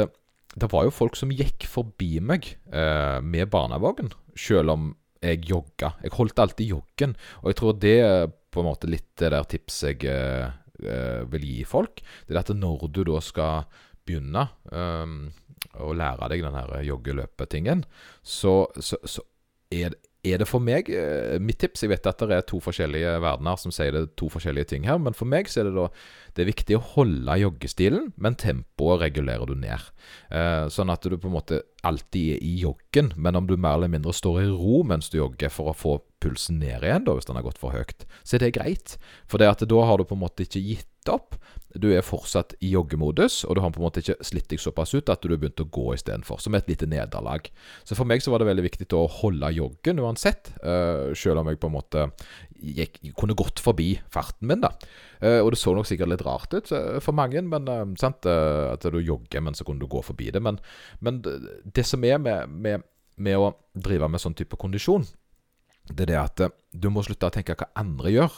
det, 0.59 0.69
var 0.71 0.87
jo 0.87 0.93
folk 0.93 1.17
som 1.19 1.33
gikk 1.33 1.67
forbi 1.69 2.17
meg 2.23 2.49
eh, 2.71 3.19
med 3.23 3.49
barnevogn, 3.53 4.11
selv 4.37 4.73
om 4.73 4.89
jeg 5.23 5.45
jogga. 5.49 5.95
Jeg 6.03 6.13
holdt 6.17 6.41
alltid 6.43 6.73
joggen, 6.75 7.15
og 7.41 7.51
jeg 7.51 7.59
tror 7.59 7.77
det 7.81 7.97
på 8.53 8.61
en 8.61 8.69
måte 8.69 8.89
litt 8.89 9.09
det 9.19 9.31
der 9.33 9.49
tipset 9.49 10.05
jeg 10.05 10.13
eh, 10.13 10.47
eh 10.77 11.21
vil 11.29 11.45
gi 11.45 11.63
folk. 11.65 12.01
Det 12.25 12.35
er 12.35 12.43
at 12.43 12.53
når 12.53 12.87
du 12.93 13.03
da 13.07 13.21
skal 13.21 13.67
begynne 14.07 14.47
eh, 14.71 15.15
å 15.77 15.93
lære 15.93 16.29
deg 16.31 16.45
den 16.45 16.57
her 16.57 16.75
joggeløpetingen, 16.85 17.83
så, 18.21 18.67
så, 18.79 18.99
så 19.03 19.25
er, 19.73 19.97
er 20.25 20.41
det 20.41 20.47
for 20.49 20.63
meg 20.63 20.89
eh, 20.89 21.37
Mitt 21.43 21.59
tips 21.61 21.83
Jeg 21.85 21.91
vet 21.93 22.07
at 22.09 22.23
det 22.23 22.35
er 22.35 22.45
to 22.47 22.59
forskjellige 22.63 23.17
verdener 23.23 23.59
som 23.61 23.73
sier 23.73 23.93
det 23.93 24.03
to 24.19 24.29
forskjellige 24.33 24.71
ting 24.73 24.87
her, 24.89 24.99
men 25.01 25.15
for 25.17 25.29
meg 25.29 25.49
så 25.51 25.61
er 25.61 25.69
det 25.69 25.77
da 25.77 25.87
det 26.37 26.43
er 26.43 26.51
viktig 26.51 26.75
å 26.77 26.83
holde 26.93 27.33
joggestilen, 27.41 28.11
men 28.21 28.35
tempoet 28.37 28.99
regulerer 29.01 29.49
du 29.49 29.55
ned. 29.57 29.87
Eh, 30.29 30.67
sånn 30.69 30.91
at 30.93 31.01
du 31.01 31.15
på 31.17 31.31
en 31.31 31.33
måte 31.33 31.63
alltid 31.87 32.35
er 32.35 32.43
i 32.45 32.51
joggen, 32.61 33.09
men 33.17 33.39
om 33.39 33.47
du 33.49 33.55
mer 33.57 33.79
eller 33.79 33.89
mindre 33.89 34.13
står 34.13 34.43
i 34.43 34.51
ro 34.51 34.83
mens 34.85 35.09
du 35.09 35.17
jogger 35.17 35.49
for 35.49 35.71
å 35.71 35.77
få 35.77 35.95
pulsen 36.21 36.59
ned 36.61 36.85
igjen, 36.85 37.07
da, 37.07 37.15
hvis 37.17 37.25
den 37.25 37.39
har 37.39 37.47
gått 37.47 37.57
for 37.61 37.73
høyt, 37.73 38.05
så 38.21 38.37
er 38.37 38.45
det 38.45 38.53
greit. 38.59 38.99
For 39.25 39.41
det 39.41 39.49
at 39.49 39.65
da 39.65 39.81
har 39.89 39.97
du 39.97 40.05
på 40.05 40.17
en 40.17 40.21
måte 40.27 40.45
ikke 40.45 40.61
gitt 40.61 41.09
opp. 41.09 41.39
Du 41.81 41.87
er 41.93 42.05
fortsatt 42.05 42.55
i 42.63 42.71
joggemodus, 42.73 43.43
og 43.47 43.57
du 43.57 43.61
har 43.63 43.73
på 43.73 43.81
en 43.81 43.87
måte 43.87 44.01
ikke 44.03 44.17
slitt 44.25 44.49
deg 44.51 44.61
såpass 44.61 44.93
ut 44.95 45.11
at 45.11 45.23
du 45.23 45.31
har 45.33 45.41
begynt 45.41 45.63
å 45.63 45.67
gå 45.73 45.85
istedenfor. 45.95 46.41
Som 46.43 46.57
et 46.57 46.69
lite 46.69 46.89
nederlag. 46.89 47.49
Så 47.87 47.97
for 47.97 48.09
meg 48.09 48.23
så 48.23 48.33
var 48.33 48.41
det 48.41 48.49
veldig 48.49 48.65
viktig 48.67 48.89
å 48.97 49.05
holde 49.19 49.51
joggen 49.55 50.01
uansett. 50.03 50.51
Uh, 50.61 51.13
selv 51.17 51.43
om 51.43 51.51
jeg 51.51 51.61
på 51.61 51.69
en 51.69 51.77
måte 51.77 52.07
gikk, 52.57 52.99
kunne 53.17 53.37
gått 53.37 53.61
forbi 53.63 53.91
farten 54.13 54.49
min, 54.49 54.63
da. 54.65 54.73
Uh, 55.21 55.39
og 55.43 55.53
det 55.53 55.61
så 55.61 55.75
nok 55.75 55.89
sikkert 55.89 56.13
litt 56.13 56.25
rart 56.27 56.57
ut 56.57 56.73
uh, 56.73 56.97
for 57.03 57.17
mange, 57.17 57.41
men 57.45 57.95
sant, 57.99 58.27
at 58.27 58.85
du 58.85 58.99
jogger, 59.01 59.43
men 59.43 59.57
så 59.57 59.65
kunne 59.67 59.83
du 59.83 59.91
gå 59.91 60.01
forbi 60.05 60.31
det. 60.33 60.43
Men, 60.43 60.59
men 61.03 61.21
det, 61.23 61.85
som 61.85 62.03
er 62.05 62.19
med, 62.21 62.51
med, 62.51 62.85
med 63.21 63.39
å 63.39 63.53
drive 63.77 64.09
med 64.11 64.21
sånn 64.23 64.37
type 64.37 64.59
kondisjon, 64.59 65.05
det 65.87 66.07
er 66.07 66.11
det 66.11 66.19
at 66.19 66.43
eh, 66.43 66.53
du 66.71 66.89
må 66.91 67.03
slutte 67.05 67.29
å 67.29 67.33
tenke 67.33 67.55
hva 67.57 67.69
andre 67.79 68.11
gjør. 68.11 68.33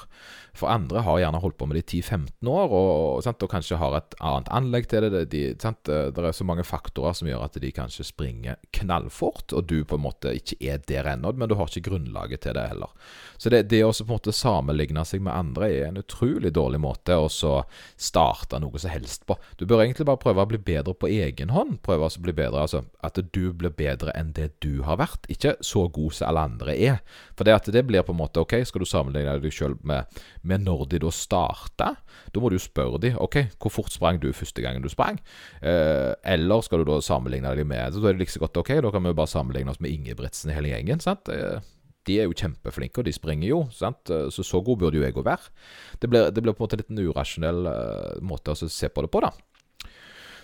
For 0.57 0.71
andre 0.71 1.01
har 1.05 1.19
gjerne 1.21 1.41
holdt 1.41 1.57
på 1.59 1.67
med 1.69 1.77
det 1.77 1.83
i 1.85 2.01
10-15 2.01 2.49
år, 2.49 2.71
og, 2.73 2.89
og, 3.19 3.27
og, 3.29 3.47
kanskje 3.51 3.79
har 3.79 3.95
et 3.97 4.15
annet 4.25 4.49
anlegg 4.53 4.89
til 4.91 5.05
det. 5.05 5.23
De, 5.31 5.43
sant 5.61 5.89
det 5.89 6.13
er 6.13 6.35
så 6.35 6.47
mange 6.47 6.65
faktorer 6.67 7.15
som 7.17 7.29
gjør 7.29 7.45
at 7.45 7.57
de 7.61 7.71
kanskje 7.73 8.07
springer 8.07 8.59
knallfort, 8.75 9.53
og 9.55 9.69
du 9.69 9.81
på 9.87 9.97
en 9.97 10.05
måte 10.05 10.33
ikke 10.37 10.59
er 10.61 10.81
der 10.89 11.09
ennå, 11.13 11.33
men 11.33 11.49
du 11.49 11.55
har 11.59 11.69
ikke 11.69 11.89
grunnlaget 11.89 12.45
til 12.45 12.57
det 12.57 12.67
heller. 12.71 12.93
Så 13.39 13.51
det, 13.53 13.63
det 13.71 13.81
å 13.85 13.93
på 13.93 14.05
en 14.05 14.13
måte 14.13 14.35
sammenligne 14.35 15.03
seg 15.07 15.23
med 15.25 15.35
andre 15.35 15.69
er 15.71 15.87
en 15.89 16.01
utrolig 16.01 16.51
dårlig 16.55 16.81
måte 16.83 17.17
å 17.17 17.29
starte 17.29 18.59
noe 18.61 18.81
som 18.81 18.93
helst 18.93 19.25
på. 19.29 19.37
Du 19.57 19.65
bør 19.69 19.83
egentlig 19.83 20.07
bare 20.09 20.21
prøve 20.21 20.43
å 20.43 20.49
bli 20.49 20.61
bedre 20.61 20.95
på 20.97 21.09
egen 21.11 21.53
hånd. 21.55 21.79
Prøve 21.85 22.09
å 22.09 22.23
bli 22.23 22.35
bedre, 22.35 22.65
altså 22.65 22.83
at 23.05 23.19
du 23.19 23.43
blir 23.55 23.73
bedre 23.75 24.13
enn 24.17 24.33
det 24.37 24.51
du 24.63 24.83
har 24.87 24.99
vært. 25.01 25.27
Ikke 25.31 25.55
så 25.65 25.87
god 25.93 26.15
som 26.15 26.29
alle 26.29 26.45
andre 26.51 26.75
er. 26.75 26.99
For 27.37 27.47
det 27.47 27.55
at 27.55 27.71
det 27.73 27.85
blir 27.87 28.03
på 28.05 28.15
en 28.15 28.18
OK, 28.19 28.57
skal 28.67 28.83
du 28.83 28.87
sammenligne 28.89 29.37
deg 29.39 29.53
sjøl 29.53 29.77
med, 29.87 30.19
med, 30.41 30.65
når 30.67 30.85
de 30.91 31.01
da 31.03 31.11
starta? 31.13 31.93
Da 32.33 32.43
må 32.43 32.51
du 32.51 32.59
spørre 32.61 32.99
dem 33.01 33.17
OK, 33.21 33.41
hvor 33.57 33.73
fort 33.73 33.95
sprang 33.95 34.19
du 34.21 34.29
første 34.35 34.63
gangen 34.65 34.83
du 34.83 34.89
sprang? 34.91 35.19
Eh, 35.61 36.13
eller 36.33 36.63
skal 36.65 36.83
du 36.83 36.91
da 36.91 36.99
sammenligne 37.05 37.55
deg 37.55 37.67
med 37.69 37.95
da 37.95 38.03
er 38.03 38.15
det 38.15 38.23
like 38.23 38.33
så 38.33 38.43
godt 38.43 38.59
OK, 38.61 38.75
da 38.83 38.91
kan 38.93 39.05
vi 39.05 39.15
bare 39.15 39.31
sammenligne 39.31 39.71
oss 39.71 39.81
med 39.83 39.93
Ingebrigtsen 39.93 40.51
i 40.51 40.57
hele 40.57 40.73
gjengen. 40.73 41.03
sant? 41.03 41.31
Eh, 41.31 41.59
de 42.07 42.15
er 42.17 42.29
jo 42.29 42.37
kjempeflinke, 42.37 43.01
og 43.01 43.07
de 43.07 43.13
springer 43.13 43.49
jo. 43.49 43.59
Sant? 43.75 44.09
Eh, 44.13 44.29
så 44.33 44.45
så 44.45 44.61
god 44.65 44.81
burde 44.81 44.99
jo 44.99 45.05
jeg 45.05 45.15
òg 45.15 45.25
være. 45.27 45.53
Det 46.01 46.09
blir, 46.09 46.31
det 46.31 46.43
blir, 46.43 46.55
på 46.55 46.63
en 46.63 46.67
måte 46.67 46.79
litt 46.79 46.91
en 46.93 47.03
urasjonell 47.09 47.69
uh, 47.69 48.17
måte 48.25 48.55
å 48.55 48.57
se 48.59 48.89
på 48.89 49.05
det 49.05 49.11
på, 49.13 49.21
da. 49.25 49.33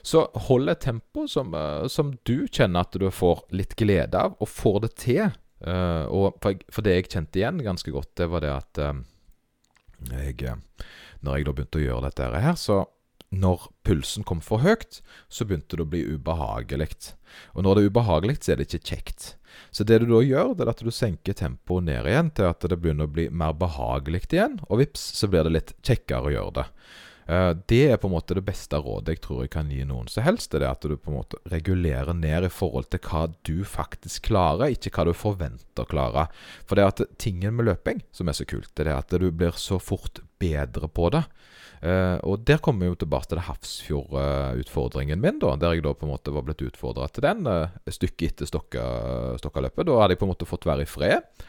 Så 0.05 0.27
hold 0.47 0.69
et 0.69 0.83
tempo 0.85 1.23
som, 1.25 1.55
som, 1.89 2.11
du 2.29 2.45
kjenner 2.45 2.85
at 2.85 2.93
du 2.93 3.07
får 3.09 3.47
litt 3.57 3.73
glede 3.79 4.19
av, 4.19 4.35
og 4.37 4.51
får 4.51 4.83
det 4.83 4.91
til. 5.01 5.23
Uh, 5.63 6.05
og 6.11 6.39
for, 6.43 6.59
for, 6.67 6.83
det 6.85 6.97
jeg 6.97 7.07
kjente 7.13 7.39
igjen 7.39 7.61
ganske 7.63 7.93
godt, 7.93 8.11
det 8.19 8.27
var 8.31 8.43
det 8.43 8.51
at 8.51 8.81
uh, 8.83 8.97
jeg 10.11 10.57
Når 11.23 11.37
jeg 11.37 11.45
da 11.47 11.53
begynte 11.55 11.79
å 11.79 11.85
gjøre 11.85 12.09
dette 12.09 12.43
her, 12.43 12.57
så 12.59 12.83
når 13.35 13.69
pulsen 13.87 14.23
kom 14.23 14.41
for 14.43 14.63
høyt, 14.63 15.01
så 15.27 15.47
begynte 15.47 15.77
det 15.77 15.85
å 15.85 15.89
bli 15.89 16.03
ubehagelig. 16.15 16.89
Og 17.55 17.65
når 17.65 17.75
det 17.75 17.81
er 17.83 17.89
ubehagelig, 17.89 18.37
så 18.41 18.53
er 18.53 18.59
det 18.59 18.67
ikke 18.69 18.91
kjekt. 18.93 19.25
Så 19.71 19.83
det 19.87 20.01
du 20.03 20.07
da 20.09 20.21
gjør, 20.23 20.53
det 20.55 20.65
er 20.65 20.71
at 20.71 20.83
du 20.83 20.91
senker 20.93 21.37
tempoet 21.37 21.87
ned 21.87 22.07
igjen 22.09 22.31
til 22.35 22.49
at 22.49 22.63
det 22.63 22.77
begynner 22.79 23.09
å 23.09 23.15
bli 23.15 23.27
mer 23.31 23.55
behagelig 23.57 24.25
igjen, 24.29 24.59
og 24.69 24.81
vips, 24.83 25.03
så 25.17 25.29
blir 25.31 25.47
det 25.47 25.55
litt 25.55 25.75
kjekkere 25.85 26.29
å 26.29 26.35
gjøre 26.35 26.55
det. 26.59 26.65
Eh, 27.25 27.51
det 27.65 27.81
er 27.89 27.97
på 27.97 28.09
en 28.09 28.13
måte 28.13 28.35
det 28.37 28.43
beste 28.45 28.77
rådet 28.77 29.15
jeg 29.15 29.21
tror 29.23 29.39
jeg 29.41 29.51
kan 29.55 29.71
gi 29.73 29.81
noen 29.87 30.09
Så 30.11 30.21
helst. 30.25 30.51
Det 30.53 30.61
er 30.61 30.69
at 30.69 30.85
du 30.85 30.93
på 30.93 31.11
en 31.11 31.19
måte 31.19 31.39
regulerer 31.49 32.13
ned 32.13 32.45
i 32.45 32.53
forhold 32.53 32.89
til 32.93 33.01
hva 33.07 33.25
du 33.47 33.65
faktisk 33.65 34.29
klarer, 34.29 34.75
ikke 34.75 34.93
hva 34.93 35.07
du 35.09 35.15
forventer 35.17 35.85
å 35.85 35.89
klare. 35.89 36.27
For 36.69 36.77
det 36.77 36.85
at 36.85 37.17
tingen 37.21 37.57
med 37.57 37.69
løping 37.71 38.03
som 38.15 38.29
er 38.29 38.37
så 38.37 38.45
kult, 38.47 38.69
det 38.77 38.85
er 38.85 38.97
at 38.99 39.09
du 39.09 39.29
blir 39.31 39.57
så 39.57 39.79
fort 39.81 40.21
bedre 40.41 40.89
på 40.91 41.09
det. 41.15 41.25
Uh, 41.85 42.17
og 42.25 42.45
der 42.47 42.57
kommer 42.63 42.85
vi 42.85 42.93
jo 42.93 42.97
tilbake 43.03 43.27
til 43.29 43.37
det 43.37 43.45
Hafrsfjord-utfordringen 43.45 45.19
min, 45.21 45.37
da, 45.43 45.51
der 45.59 45.75
jeg 45.75 45.83
da 45.85 45.91
på 45.93 46.07
en 46.07 46.13
måte 46.15 46.33
var 46.33 46.45
blitt 46.47 46.63
utfordra 46.65 47.05
til 47.13 47.27
den 47.27 47.45
uh, 47.45 47.75
stykket 47.91 48.41
etter 48.41 48.49
Stokkaløpet. 48.49 49.85
Da 49.85 49.99
hadde 49.99 50.15
jeg 50.15 50.21
på 50.21 50.25
en 50.25 50.31
måte 50.31 50.47
fått 50.49 50.65
være 50.65 50.87
i 50.87 50.89
fred 50.89 51.45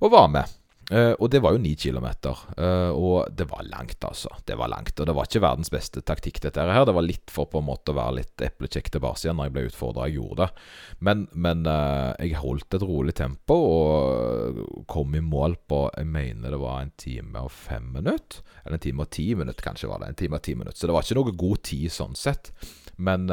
og 0.00 0.12
var 0.12 0.28
med. 0.32 0.59
Uh, 0.90 1.14
og 1.22 1.28
det 1.30 1.38
var 1.38 1.54
jo 1.54 1.60
ni 1.62 1.76
kilometer. 1.78 2.40
Uh, 2.58 2.90
og 2.90 3.30
det 3.38 3.46
var 3.50 3.62
langt, 3.68 4.02
altså. 4.02 4.32
Det 4.46 4.56
var 4.58 4.72
langt. 4.72 4.98
Og 4.98 5.06
det 5.06 5.14
var 5.14 5.28
ikke 5.28 5.42
verdens 5.44 5.70
beste 5.70 6.02
taktikk, 6.02 6.40
dette 6.42 6.64
her. 6.66 6.82
Det 6.86 6.94
var 6.96 7.06
litt 7.06 7.30
for 7.30 7.46
på 7.50 7.62
en 7.62 7.68
måte 7.68 7.94
å 7.94 7.98
være 7.98 8.16
litt 8.18 8.44
eplekjekk 8.48 8.90
tilbake 8.96 9.22
igjen 9.22 9.38
når 9.38 9.48
jeg 9.48 9.54
ble 9.54 9.64
utfordra. 9.68 10.08
Jeg 10.10 10.18
gjorde 10.18 10.48
det. 10.48 10.66
Men, 11.06 11.24
men 11.46 11.62
uh, 11.70 12.10
jeg 12.18 12.42
holdt 12.42 12.78
et 12.80 12.86
rolig 12.90 13.14
tempo 13.20 13.58
og 13.60 14.84
kom 14.90 15.14
i 15.14 15.22
mål 15.22 15.54
på 15.70 15.84
Jeg 15.94 16.10
mener 16.10 16.56
det 16.56 16.62
var 16.62 16.82
en 16.82 16.94
time 16.98 17.46
og 17.46 17.54
fem 17.54 17.86
minutter. 17.94 18.42
Eller 18.64 18.80
en 18.80 18.86
time 18.88 19.06
og 19.06 19.14
ti 19.14 19.30
minutter, 19.38 19.70
kanskje 19.70 19.92
var 19.92 20.02
det. 20.02 20.10
En 20.10 20.22
time 20.24 20.42
og 20.42 20.46
ti 20.48 20.58
minutter. 20.58 20.80
Så 20.80 20.90
det 20.90 20.96
var 20.96 21.06
ikke 21.06 21.20
noe 21.20 21.38
god 21.46 21.66
tid 21.70 21.94
sånn 21.94 22.18
sett. 22.18 22.50
Men 22.98 23.30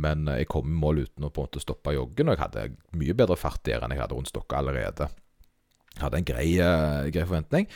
men 0.00 0.28
jeg 0.30 0.46
kom 0.46 0.68
i 0.70 0.76
mål 0.78 1.00
uten 1.02 1.24
å 1.26 1.32
på 1.34 1.42
en 1.42 1.48
måte 1.48 1.60
stoppe 1.60 1.90
joggen, 1.96 2.28
og 2.30 2.36
jeg 2.36 2.40
hadde 2.44 2.98
mye 3.00 3.16
bedre 3.18 3.34
fart 3.36 3.64
der 3.66 3.82
enn 3.82 3.90
jeg 3.90 3.98
hadde 3.98 4.14
rundt 4.14 4.30
Stokka 4.30 4.60
allerede 4.60 5.08
hadde 5.98 6.20
en 6.20 6.30
grei, 6.30 6.46
uh, 6.62 7.10
grei 7.10 7.26
forventning. 7.26 7.68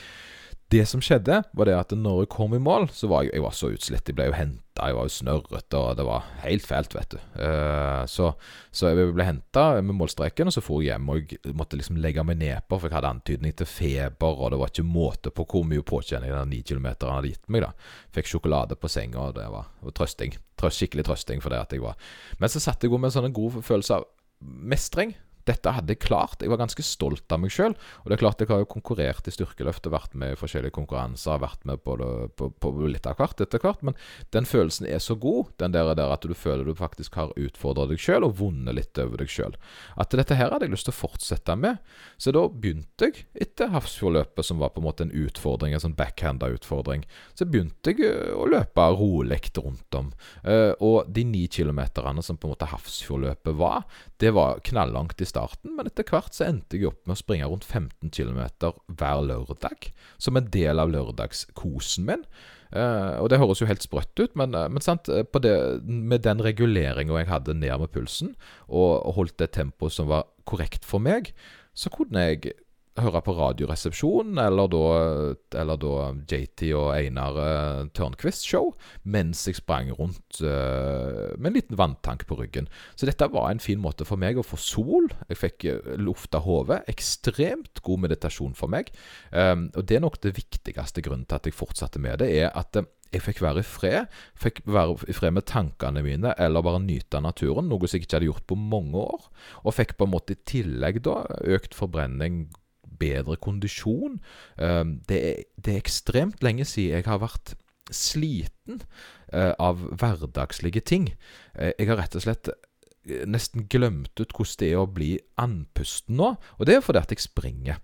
Det 0.73 0.83
som 0.89 1.03
skjedde, 1.05 1.43
var 1.55 1.69
det 1.69 1.75
at 1.77 1.93
når 1.95 2.25
jeg 2.25 2.29
kom 2.33 2.55
i 2.57 2.59
mål, 2.63 2.89
så 2.91 3.07
var 3.11 3.27
jeg, 3.27 3.35
jeg 3.37 3.43
var 3.45 3.53
så 3.55 3.69
utslitt. 3.71 4.09
Jeg 4.09 4.17
ble 4.17 4.25
jo 4.31 4.35
henta, 4.35 4.89
jeg 4.89 4.97
var 4.97 5.07
jo 5.07 5.13
snørrete, 5.13 5.79
og 5.79 5.99
det 6.01 6.07
var 6.09 6.25
helt 6.43 6.65
fælt, 6.67 6.97
vet 6.97 7.15
du. 7.15 7.19
Uh, 7.37 8.03
så, 8.11 8.31
så, 8.73 8.89
jeg 8.91 9.13
ble 9.15 9.27
henta 9.29 9.67
med 9.85 9.95
målstreken, 10.01 10.51
og 10.51 10.57
så 10.57 10.65
for 10.65 10.83
jeg 10.83 10.95
hjem. 10.95 11.13
Og 11.13 11.35
jeg 11.37 11.55
måtte 11.55 11.79
liksom 11.79 12.01
legge 12.03 12.25
meg 12.27 12.41
nedpå, 12.41 12.79
for 12.79 12.89
jeg 12.89 12.97
hadde 12.97 13.13
antydning 13.13 13.55
til 13.55 13.69
feber, 13.71 14.41
og 14.41 14.55
det 14.55 14.61
var 14.63 14.73
ikke 14.73 14.87
måte 14.89 15.35
på 15.35 15.47
hvor 15.53 15.69
mye 15.69 15.85
påkjenning 15.87 16.33
den 16.33 16.51
ni 16.57 16.63
kilometeren 16.67 17.21
hadde 17.21 17.35
gitt 17.35 17.47
meg. 17.53 17.69
da 17.69 17.71
Fikk 18.17 18.33
sjokolade 18.33 18.81
på 18.81 18.91
senga, 18.91 19.29
og 19.29 19.39
det 19.39 19.47
var, 19.53 19.69
var 19.85 19.97
trøsting. 20.01 20.35
Trøst, 20.59 20.81
skikkelig 20.81 21.07
trøsting 21.07 21.45
for 21.45 21.55
det 21.55 21.61
at 21.61 21.73
jeg 21.75 21.83
var 21.83 21.99
Men 22.39 22.51
så 22.51 22.61
satt 22.63 22.83
jeg 22.83 22.93
med 22.95 23.11
en 23.11 23.15
sånn 23.15 23.35
god 23.35 23.57
følelse 23.67 23.97
av 23.99 24.05
mestring 24.41 25.15
dette 25.49 25.75
hadde 25.77 25.93
jeg 25.93 26.03
klart. 26.05 26.43
Jeg 26.43 26.53
var 26.53 26.61
ganske 26.63 26.85
stolt 26.87 27.33
av 27.33 27.43
meg 27.43 27.53
sjøl. 27.53 27.75
Og 28.03 28.09
det 28.09 28.17
er 28.17 28.23
klart 28.23 28.41
jeg 28.41 28.51
har 28.51 28.63
jo 28.63 28.71
konkurrert 28.71 29.29
i 29.29 29.35
styrkeløftet, 29.35 29.93
vært 29.93 30.17
med 30.19 30.35
i 30.35 30.39
forskjellige 30.41 30.75
konkurranser. 30.77 31.41
Vært 31.43 31.67
med 31.69 31.83
på, 31.85 31.97
på, 32.39 32.51
på 32.61 32.73
litt 32.89 33.09
av 33.11 33.19
hvert 33.21 33.43
etter 33.45 33.63
hvert. 33.63 33.85
Men 33.85 33.99
den 34.37 34.49
følelsen 34.49 34.89
er 34.89 35.03
så 35.05 35.17
god, 35.21 35.53
den 35.61 35.75
der, 35.77 35.93
der 35.99 36.15
at 36.15 36.25
du 36.25 36.35
føler 36.37 36.65
du 36.65 36.75
faktisk 36.79 37.19
har 37.21 37.35
utfordra 37.37 37.87
deg 37.91 38.01
sjøl 38.01 38.27
og 38.29 38.39
vunnet 38.41 38.79
litt 38.79 39.01
over 39.03 39.21
deg 39.21 39.33
sjøl. 39.33 39.59
At 40.01 40.15
dette 40.17 40.39
her 40.39 40.55
hadde 40.55 40.69
jeg 40.69 40.75
lyst 40.77 40.89
til 40.89 40.97
å 40.97 41.01
fortsette 41.03 41.59
med. 41.61 41.83
Så 42.17 42.33
da 42.35 42.47
begynte 42.49 43.11
jeg, 43.11 43.27
etter 43.37 43.73
Hafrsfjordløpet, 43.75 44.47
som 44.47 44.63
var 44.63 44.73
på 44.75 44.81
en 44.81 44.89
måte 44.89 45.07
en 45.07 45.15
utfordring, 45.25 45.75
en 45.77 45.83
sånn 45.83 45.99
backhanda 45.99 46.49
utfordring, 46.55 47.05
så 47.37 47.47
begynte 47.49 47.93
jeg 47.93 48.09
eh, 48.09 48.33
å 48.33 48.49
løpe 48.49 48.89
rolig 48.95 49.41
rundt 49.59 49.97
om. 49.99 50.11
Uh, 50.47 50.73
og 50.85 51.11
de 51.13 51.25
ni 51.27 51.45
kilometerne 51.51 52.23
som 52.25 52.39
på 52.39 52.49
en 52.49 52.55
måte 52.55 52.69
Hafrsfjordløpet 52.71 53.57
var, 53.59 53.85
det 54.23 54.33
var 54.37 54.61
knallangt 54.65 55.21
i 55.21 55.29
starten, 55.35 55.75
men 55.77 55.91
etter 55.91 56.07
hvert 56.07 56.35
så 56.35 56.47
endte 56.49 56.79
jeg 56.79 56.89
opp 56.91 57.03
med 57.05 57.17
å 57.17 57.21
springe 57.21 57.49
rundt 57.51 57.67
15 57.67 58.13
km 58.15 58.45
hver 58.87 59.25
lørdag, 59.27 59.91
som 60.23 60.39
en 60.39 60.51
del 60.55 60.83
av 60.83 60.93
lørdagskosen 60.95 62.07
min. 62.09 62.23
Uh, 62.75 63.23
og 63.23 63.29
det 63.31 63.39
høres 63.39 63.61
jo 63.63 63.69
helt 63.71 63.85
sprøtt 63.85 64.19
ut, 64.19 64.33
men, 64.39 64.55
uh, 64.57 64.67
men 64.67 64.83
sant, 64.83 65.07
eh, 65.07 65.23
det, 65.45 65.55
med 65.85 66.25
den 66.25 66.41
reguleringa 66.43 67.21
jeg 67.21 67.31
hadde 67.31 67.55
ned 67.55 67.85
med 67.85 67.93
pulsen, 67.95 68.33
og, 68.67 68.99
og 68.99 69.15
holdt 69.21 69.37
det 69.39 69.53
tempoet 69.55 69.95
som 69.95 70.11
var 70.11 70.27
korrekt 70.49 70.87
for 70.89 71.03
meg, 71.03 71.31
så 71.79 71.93
kunne 71.95 72.25
jeg 72.27 72.57
høre 73.01 73.23
på 73.27 73.35
Radioresepsjonen, 73.35 74.39
eller 74.39 74.69
da, 74.71 74.83
eller 75.61 75.79
da 75.83 75.95
JT 76.31 76.67
og 76.79 76.91
Einar 76.95 77.39
uh, 77.39 77.81
Tørnquist 77.97 78.47
show, 78.47 78.71
mens 79.03 79.43
jeg 79.49 79.59
sprang 79.59 79.91
rundt 79.99 80.41
uh, 80.45 81.35
med 81.35 81.51
en 81.51 81.59
liten 81.59 81.79
vanntank 81.81 82.27
på 82.29 82.39
ryggen. 82.39 82.69
Så 82.95 83.09
dette 83.11 83.31
var 83.35 83.51
en 83.51 83.63
fin 83.63 83.83
måte 83.83 84.07
for 84.07 84.21
meg 84.21 84.39
å 84.39 84.47
få 84.47 84.61
sol. 84.61 85.11
Jeg 85.31 85.41
fikk 85.41 85.69
uh, 85.71 85.95
lufta 85.99 86.43
hodet. 86.45 86.85
Ekstremt 86.91 87.83
god 87.85 88.07
meditasjon 88.07 88.55
for 88.59 88.71
meg. 88.71 88.95
Um, 89.33 89.71
og 89.75 89.89
det 89.89 89.99
er 89.99 90.07
nok 90.07 90.21
det 90.23 90.37
viktigste 90.39 91.03
grunnen 91.05 91.27
til 91.27 91.41
at 91.41 91.51
jeg 91.51 91.59
fortsatte 91.59 92.03
med 92.03 92.23
det, 92.23 92.31
er 92.45 92.55
at 92.55 92.79
uh, 92.79 92.87
jeg 93.15 93.23
fikk 93.23 93.43
være 93.45 93.63
i 93.63 93.67
fred. 93.67 94.19
Fikk 94.39 94.65
være 94.67 94.97
i 95.11 95.15
fred 95.15 95.35
med 95.37 95.47
tankene 95.51 96.03
mine, 96.05 96.35
eller 96.39 96.65
bare 96.67 96.83
nyte 96.83 97.19
av 97.19 97.27
naturen. 97.29 97.69
Noe 97.71 97.87
som 97.87 97.99
jeg 97.99 98.07
ikke 98.07 98.19
hadde 98.19 98.31
gjort 98.31 98.47
på 98.51 98.59
mange 98.59 98.99
år. 99.03 99.31
Og 99.63 99.77
fikk 99.77 99.97
på 99.99 100.09
en 100.09 100.15
måte 100.15 100.35
i 100.35 100.45
tillegg 100.47 101.03
da 101.07 101.23
økt 101.55 101.77
forbrenning, 101.79 102.47
bedre 103.01 103.37
kondisjon. 103.37 104.21
Ehm, 104.59 104.99
det 105.09 105.21
er, 105.31 105.43
det 105.57 105.75
er 105.75 105.83
ekstremt 105.83 106.43
lenge 106.45 106.67
siden 106.69 106.99
jeg 106.99 107.09
har 107.09 107.23
vært 107.23 107.55
sliten 107.93 108.83
eh, 109.33 109.53
av 109.59 109.83
hverdagslige 109.99 110.85
ting. 110.85 111.11
Eh, 111.55 111.75
jeg 111.79 111.91
har 111.91 112.01
rett 112.01 112.17
og 112.17 112.25
slett 112.25 112.51
eh, 112.51 113.25
nesten 113.29 113.67
glemt 113.71 114.15
ut 114.21 114.33
hvordan 114.33 114.61
det 114.63 114.71
er 114.71 114.81
å 114.83 114.91
bli 114.91 115.11
andpusten 115.41 116.19
nå. 116.21 116.35
Og 116.59 116.69
det 116.69 116.79
er 116.79 116.87
fordi 116.87 117.03
at 117.03 117.13
jeg 117.15 117.27
springer. 117.27 117.83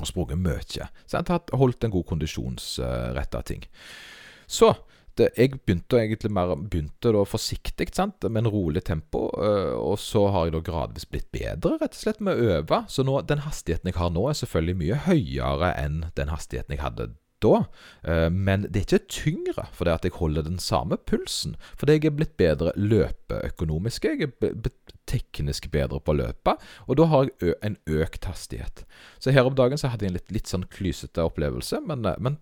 Og 0.00 0.08
sprunget 0.08 0.40
mye. 0.40 0.88
Så 1.04 1.18
jeg 1.18 1.28
har 1.28 1.58
holdt 1.60 1.84
en 1.84 1.92
god 1.92 2.06
kondisjonsretta 2.08 3.42
ting. 3.44 3.66
Så 4.48 4.72
det, 5.20 5.28
jeg 5.36 5.54
begynte 5.60 5.98
egentlig 6.00 6.32
mer 6.32 6.54
begynte 6.56 7.12
da 7.14 7.24
forsiktig, 7.28 7.88
sant, 7.94 8.24
med 8.28 8.44
en 8.44 8.52
rolig 8.52 8.84
tempo. 8.88 9.26
Øh, 9.36 9.74
og 9.76 9.98
så 10.00 10.26
har 10.32 10.48
jeg 10.48 10.56
da 10.56 10.62
gradvis 10.66 11.08
blitt 11.08 11.30
bedre, 11.34 11.76
rett 11.80 11.96
og 11.96 12.00
slett, 12.00 12.22
med 12.24 12.38
å 12.38 12.58
øve. 12.58 12.82
Så 12.92 13.04
nå, 13.06 13.18
den 13.28 13.44
hastigheten 13.46 13.92
jeg 13.92 13.98
har 14.00 14.12
nå, 14.14 14.28
er 14.28 14.38
selvfølgelig 14.40 14.78
mye 14.82 15.02
høyere 15.08 15.74
enn 15.82 16.06
den 16.18 16.32
hastigheten 16.32 16.76
jeg 16.76 16.84
hadde 16.84 17.12
da. 17.42 17.64
Øh, 18.08 18.32
men 18.32 18.62
det 18.62 18.76
er 18.76 18.86
ikke 18.86 19.10
tyngre 19.10 19.66
fordi 19.74 19.90
at 19.90 20.04
jeg 20.06 20.16
holder 20.16 20.46
den 20.46 20.58
samme 20.62 20.96
pulsen. 20.96 21.56
Fordi 21.76 21.98
jeg 21.98 22.10
er 22.10 22.16
blitt 22.16 22.36
bedre 22.40 22.72
løpeøkonomisk. 22.76 24.04
Jeg 24.04 24.28
er 24.28 24.32
blitt 24.38 24.94
teknisk 25.10 25.68
bedre 25.72 26.00
på 26.00 26.14
å 26.14 26.20
løpe, 26.20 26.54
og 26.86 26.96
da 26.96 27.08
har 27.10 27.26
jeg 27.26 27.56
en 27.66 27.76
økt 27.90 28.24
hastighet. 28.30 28.84
Så 29.20 29.34
her 29.34 29.48
om 29.48 29.56
dagen 29.58 29.80
så 29.80 29.90
hadde 29.92 30.06
jeg 30.06 30.12
en 30.12 30.18
litt, 30.20 30.30
litt 30.32 30.50
sånn 30.50 30.68
klysete 30.70 31.24
opplevelse, 31.26 31.82
men, 31.88 32.06
øh, 32.06 32.18
men 32.22 32.38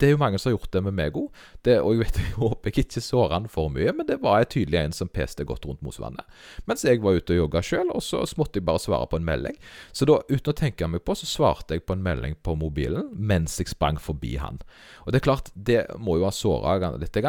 det 0.00 0.08
er 0.08 0.14
jo 0.14 0.20
mange 0.20 0.38
som 0.40 0.50
har 0.50 0.56
gjort 0.56 0.72
det 0.74 0.82
med 0.82 0.96
meg 0.98 1.16
òg. 1.18 1.28
Og 1.70 1.90
jeg, 1.94 2.00
vet, 2.00 2.18
jeg 2.24 2.36
håper 2.38 2.70
jeg 2.70 2.84
ikke 2.84 3.02
sårer 3.04 3.36
han 3.36 3.48
for 3.50 3.70
mye, 3.72 3.92
men 3.94 4.08
det 4.08 4.18
var 4.22 4.40
jeg 4.42 4.50
tydelig 4.56 4.80
en 4.80 4.96
som 4.96 5.10
peste 5.12 5.46
godt 5.46 5.66
rundt 5.68 5.84
Mosvannet. 5.86 6.26
Mens 6.68 6.84
jeg 6.86 7.02
var 7.04 7.18
ute 7.18 7.36
og 7.36 7.44
jogga 7.44 7.62
sjøl, 7.64 7.92
og 7.94 8.02
så 8.02 8.24
måtte 8.40 8.60
jeg 8.60 8.66
bare 8.66 8.82
svare 8.82 9.08
på 9.10 9.20
en 9.20 9.28
melding. 9.28 9.58
Så 9.94 10.08
da, 10.10 10.18
uten 10.30 10.52
å 10.52 10.56
tenke 10.58 10.90
meg 10.90 11.04
på, 11.06 11.16
så 11.18 11.28
svarte 11.30 11.78
jeg 11.78 11.86
på 11.86 11.96
en 11.96 12.04
melding 12.04 12.38
på 12.42 12.56
mobilen 12.58 13.12
mens 13.14 13.56
jeg 13.60 13.70
sprang 13.70 14.00
forbi 14.02 14.34
han. 14.42 14.60
Og 15.04 15.12
det 15.12 15.20
er 15.20 15.28
klart, 15.28 15.52
det 15.54 15.84
må 16.02 16.18
jo 16.18 16.26
ha 16.28 16.34
såra 16.34 16.94
litt, 16.98 17.22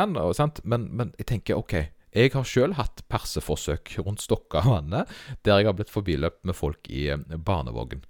men, 0.65 0.89
men 0.97 1.13
jeg 1.19 1.29
tenker 1.29 1.61
OK. 1.61 1.77
Jeg 2.15 2.31
har 2.31 2.47
sjøl 2.47 2.75
hatt 2.77 3.03
perseforsøk 3.11 3.91
rundt 4.05 4.23
Stokkavannet, 4.23 5.11
der 5.43 5.59
jeg 5.59 5.67
har 5.67 5.75
blitt 5.75 5.91
forbiløpt 5.91 6.45
med 6.47 6.55
folk 6.55 6.87
i 6.87 7.09
eh, 7.11 7.19
barnevogn. 7.35 8.05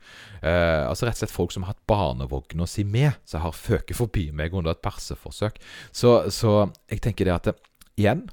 Eh, 0.45 0.85
altså 0.85 1.07
rett 1.07 1.17
og 1.17 1.23
slett 1.23 1.33
folk 1.33 1.55
som 1.55 1.65
har 1.65 1.73
hatt 1.73 1.85
barnevogna 1.89 2.67
si 2.69 2.85
med, 2.85 3.17
som 3.25 3.41
har 3.45 3.57
føket 3.57 3.97
forbi 3.97 4.29
meg 4.35 4.53
under 4.53 4.75
et 4.75 4.83
perseforsøk. 4.85 5.57
Så, 5.89 6.17
så 6.29 6.57
jeg 6.91 7.01
tenker 7.05 7.29
det 7.29 7.37
at 7.39 7.55
igjen 7.97 8.27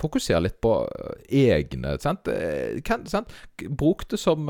Fokuser 0.00 0.40
litt 0.40 0.56
på 0.64 0.70
eh, 1.28 1.50
egne 1.52 1.98
sant? 2.00 2.24
Kan, 2.88 3.02
sant? 3.04 3.34
Bruk 3.68 4.06
det 4.08 4.16
som, 4.16 4.48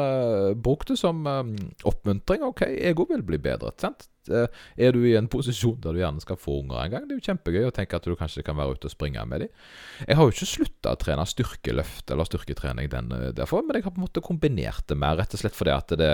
bruk 0.63 0.85
det 0.87 0.95
som 1.01 1.27
oppmuntring. 1.27 2.45
OK, 2.47 2.63
jeg 2.71 2.95
òg 2.95 3.11
vil 3.17 3.25
bli 3.27 3.41
bedre. 3.43 3.73
Sant? 3.83 4.07
Uh, 4.31 4.47
er 4.81 4.95
du 4.97 5.05
i 5.05 5.17
en 5.19 5.31
posisjon 5.31 5.79
der 5.83 5.97
du 5.97 6.03
gjerne 6.03 6.23
skal 6.25 6.39
få 6.41 6.61
unger 6.61 6.83
en 6.83 6.95
gang, 6.95 7.09
det 7.09 7.17
er 7.17 7.21
jo 7.21 7.27
kjempegøy 7.31 7.69
å 7.69 7.75
tenke 7.75 7.99
at 7.99 8.07
du 8.07 8.17
kanskje 8.19 8.45
kan 8.47 8.59
være 8.59 8.77
ute 8.77 8.91
og 8.91 8.95
springe 8.95 9.25
med 9.29 9.47
dem. 9.47 9.65
Jeg 10.07 10.19
har 10.19 10.29
jo 10.29 10.35
ikke 10.35 10.53
slutta 10.53 10.95
å 10.95 11.01
trene 11.01 11.27
styrkeløft 11.29 12.15
eller 12.15 12.29
styrketrening 12.29 12.93
den, 12.93 13.11
derfor, 13.37 13.65
men 13.67 13.79
jeg 13.79 13.89
har 13.89 13.97
på 13.97 14.03
en 14.03 14.07
måte 14.07 14.25
kombinert 14.25 14.87
det 14.91 14.99
mer, 15.01 15.19
rett 15.21 15.35
og 15.37 15.43
slett 15.43 15.59
fordi 15.59 15.75
at 15.75 15.97
det, 16.01 16.13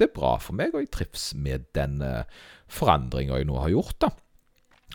det 0.00 0.08
er 0.08 0.16
bra 0.16 0.36
for 0.42 0.58
meg, 0.58 0.74
og 0.74 0.84
jeg 0.84 0.92
trives 0.94 1.30
med 1.38 1.70
den 1.78 2.00
uh, 2.04 2.26
forandringa 2.72 3.40
jeg 3.40 3.50
nå 3.50 3.62
har 3.62 3.74
gjort. 3.74 3.98
da 4.02 4.12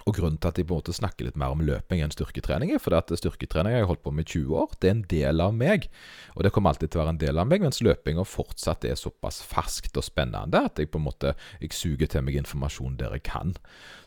og 0.07 0.15
Grunnen 0.15 0.39
til 0.39 0.49
at 0.49 0.59
jeg 0.59 0.67
på 0.69 0.75
en 0.75 0.79
måte 0.79 0.95
snakker 0.95 1.27
litt 1.27 1.39
mer 1.39 1.51
om 1.51 1.61
løping 1.67 1.99
enn 2.03 2.13
styrketrening, 2.13 2.71
er 2.71 2.81
fordi 2.81 2.99
at 3.01 3.11
styrketrening 3.19 3.75
har 3.75 3.83
jeg 3.83 3.89
holdt 3.89 4.03
på 4.05 4.13
med 4.15 4.23
i 4.23 4.31
20 4.37 4.61
år. 4.61 4.75
Det 4.79 4.89
er 4.89 4.95
en 4.95 5.03
del 5.11 5.43
av 5.43 5.55
meg, 5.57 5.89
og 6.35 6.45
det 6.45 6.51
kommer 6.55 6.71
alltid 6.71 6.93
til 6.93 7.01
å 7.01 7.03
være 7.03 7.15
en 7.15 7.21
del 7.25 7.41
av 7.41 7.49
meg, 7.49 7.65
mens 7.65 7.81
løpinga 7.83 8.23
fortsatt 8.27 8.87
er 8.87 8.99
såpass 8.99 9.41
ferskt 9.45 9.99
og 9.99 10.05
spennende 10.07 10.63
at 10.69 10.79
jeg 10.79 10.91
på 10.93 11.01
en 11.01 11.07
måte 11.09 11.33
jeg 11.59 11.75
suger 11.75 12.09
til 12.11 12.23
meg 12.23 12.39
informasjon 12.39 12.95
der 12.99 13.17
jeg 13.17 13.25
kan. 13.27 13.55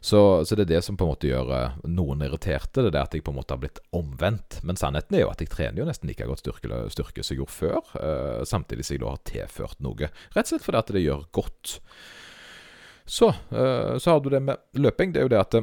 Så, 0.00 0.21
så, 0.49 0.57
det 0.57 0.64
er 0.64 0.73
det 0.76 0.83
som 0.87 0.97
på 0.97 1.04
en 1.04 1.12
måte 1.12 1.28
gjør 1.28 1.52
eh, 1.57 1.76
noen 1.92 2.25
irriterte, 2.25 2.87
det 2.87 2.95
er 2.95 3.02
at 3.02 3.16
jeg 3.16 3.25
på 3.26 3.35
en 3.35 3.40
måte 3.40 3.52
har 3.52 3.61
blitt 3.61 3.83
omvendt. 3.97 4.62
Men 4.64 4.80
sannheten 4.80 5.19
er 5.19 5.26
jo 5.26 5.33
at 5.35 5.45
jeg 5.45 5.52
trener 5.52 5.83
jo 5.83 5.88
nesten 5.88 6.09
like 6.09 6.28
godt 6.28 6.40
styrke, 6.40 6.80
styrke 6.95 7.25
som 7.25 7.35
jeg 7.35 7.42
gjorde 7.42 7.57
før, 7.59 7.92
uh, 8.00 8.40
samtidig 8.49 8.87
som 8.87 8.97
jeg 8.97 9.04
da 9.04 9.12
har 9.12 9.23
tilført 9.28 9.85
noe. 9.85 10.09
Rett 10.33 10.47
og 10.47 10.54
slett 10.54 10.64
fordi 10.64 10.80
at 10.80 10.95
det 10.97 11.04
gjør 11.04 11.26
godt. 11.37 11.75
Så, 13.11 13.28
uh, 13.52 13.99
så 13.99 14.14
har 14.14 14.25
du 14.25 14.30
det 14.33 14.40
med 14.47 14.80
løping. 14.80 15.12
Det 15.12 15.21
er 15.21 15.28
jo 15.28 15.35
det 15.35 15.42
at 15.42 15.61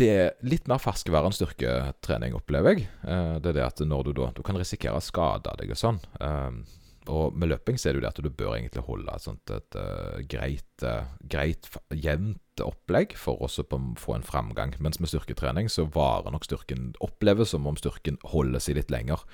det 0.00 0.10
er 0.10 0.34
litt 0.46 0.68
mer 0.70 0.80
ferskvær 0.82 1.28
enn 1.28 1.36
styrketrening, 1.36 2.34
opplever 2.38 2.76
jeg. 2.76 2.88
Eh, 3.04 3.38
det 3.42 3.52
er 3.52 3.58
det 3.60 3.66
at 3.66 3.82
når 3.84 4.08
du 4.08 4.12
da 4.20 4.30
Du 4.36 4.42
kan 4.46 4.58
risikere 4.58 4.98
å 4.98 5.04
skade 5.04 5.52
deg 5.60 5.74
og 5.74 5.80
sånn. 5.80 6.00
Eh, 6.20 6.78
og 7.10 7.34
med 7.34 7.50
løping 7.50 7.78
så 7.80 7.88
er 7.88 7.94
det 7.94 8.00
jo 8.00 8.04
det 8.04 8.12
at 8.12 8.22
du 8.22 8.30
bør 8.30 8.54
egentlig 8.54 8.84
holde 8.86 9.12
et 9.12 9.24
sånt 9.24 9.50
et, 9.50 9.76
uh, 9.80 10.20
greit, 10.30 10.84
greit, 11.32 11.66
jevnt 11.96 12.62
opplegg 12.62 13.16
for 13.18 13.40
å 13.40 13.48
få 13.48 14.14
en 14.14 14.26
framgang. 14.26 14.76
Mens 14.84 15.00
med 15.00 15.10
styrketrening 15.10 15.72
så 15.72 15.88
varer 15.90 16.30
nok 16.30 16.46
styrken 16.46 16.92
Oppleves 17.02 17.54
som 17.56 17.66
om 17.66 17.78
styrken 17.80 18.20
holder 18.30 18.62
seg 18.62 18.78
litt 18.78 18.92
lenger. 18.92 19.24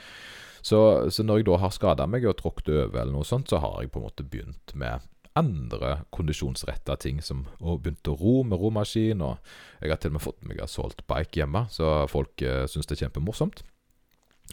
Så, 0.63 1.11
så 1.11 1.27
når 1.27 1.43
jeg 1.43 1.49
da 1.51 1.59
har 1.63 1.75
skada 1.75 2.07
meg 2.11 2.25
og 2.27 2.39
tråkket 2.41 2.73
over 2.73 3.03
eller 3.03 3.15
noe 3.19 3.27
sånt, 3.29 3.51
så 3.51 3.61
har 3.63 3.83
jeg 3.83 3.93
på 3.93 4.01
en 4.01 4.07
måte 4.09 4.25
begynt 4.27 4.73
med 4.79 5.05
andre 5.37 5.93
kondisjonsretta 6.15 6.97
ting, 7.01 7.21
som 7.23 7.45
å 7.61 7.77
begynte 7.77 8.15
å 8.15 8.19
ro 8.21 8.37
med 8.49 8.61
romaskin. 8.61 9.23
Og 9.25 9.37
jeg 9.83 9.93
har 9.93 10.01
til 10.01 10.15
og 10.15 10.19
med 10.19 10.25
fått 10.25 10.47
meg 10.49 10.63
assault 10.65 11.03
bike 11.09 11.43
hjemme, 11.43 11.67
så 11.73 12.07
folk 12.11 12.45
uh, 12.47 12.65
syns 12.71 12.89
det 12.89 12.97
er 12.97 13.07
kjempemorsomt. 13.07 13.63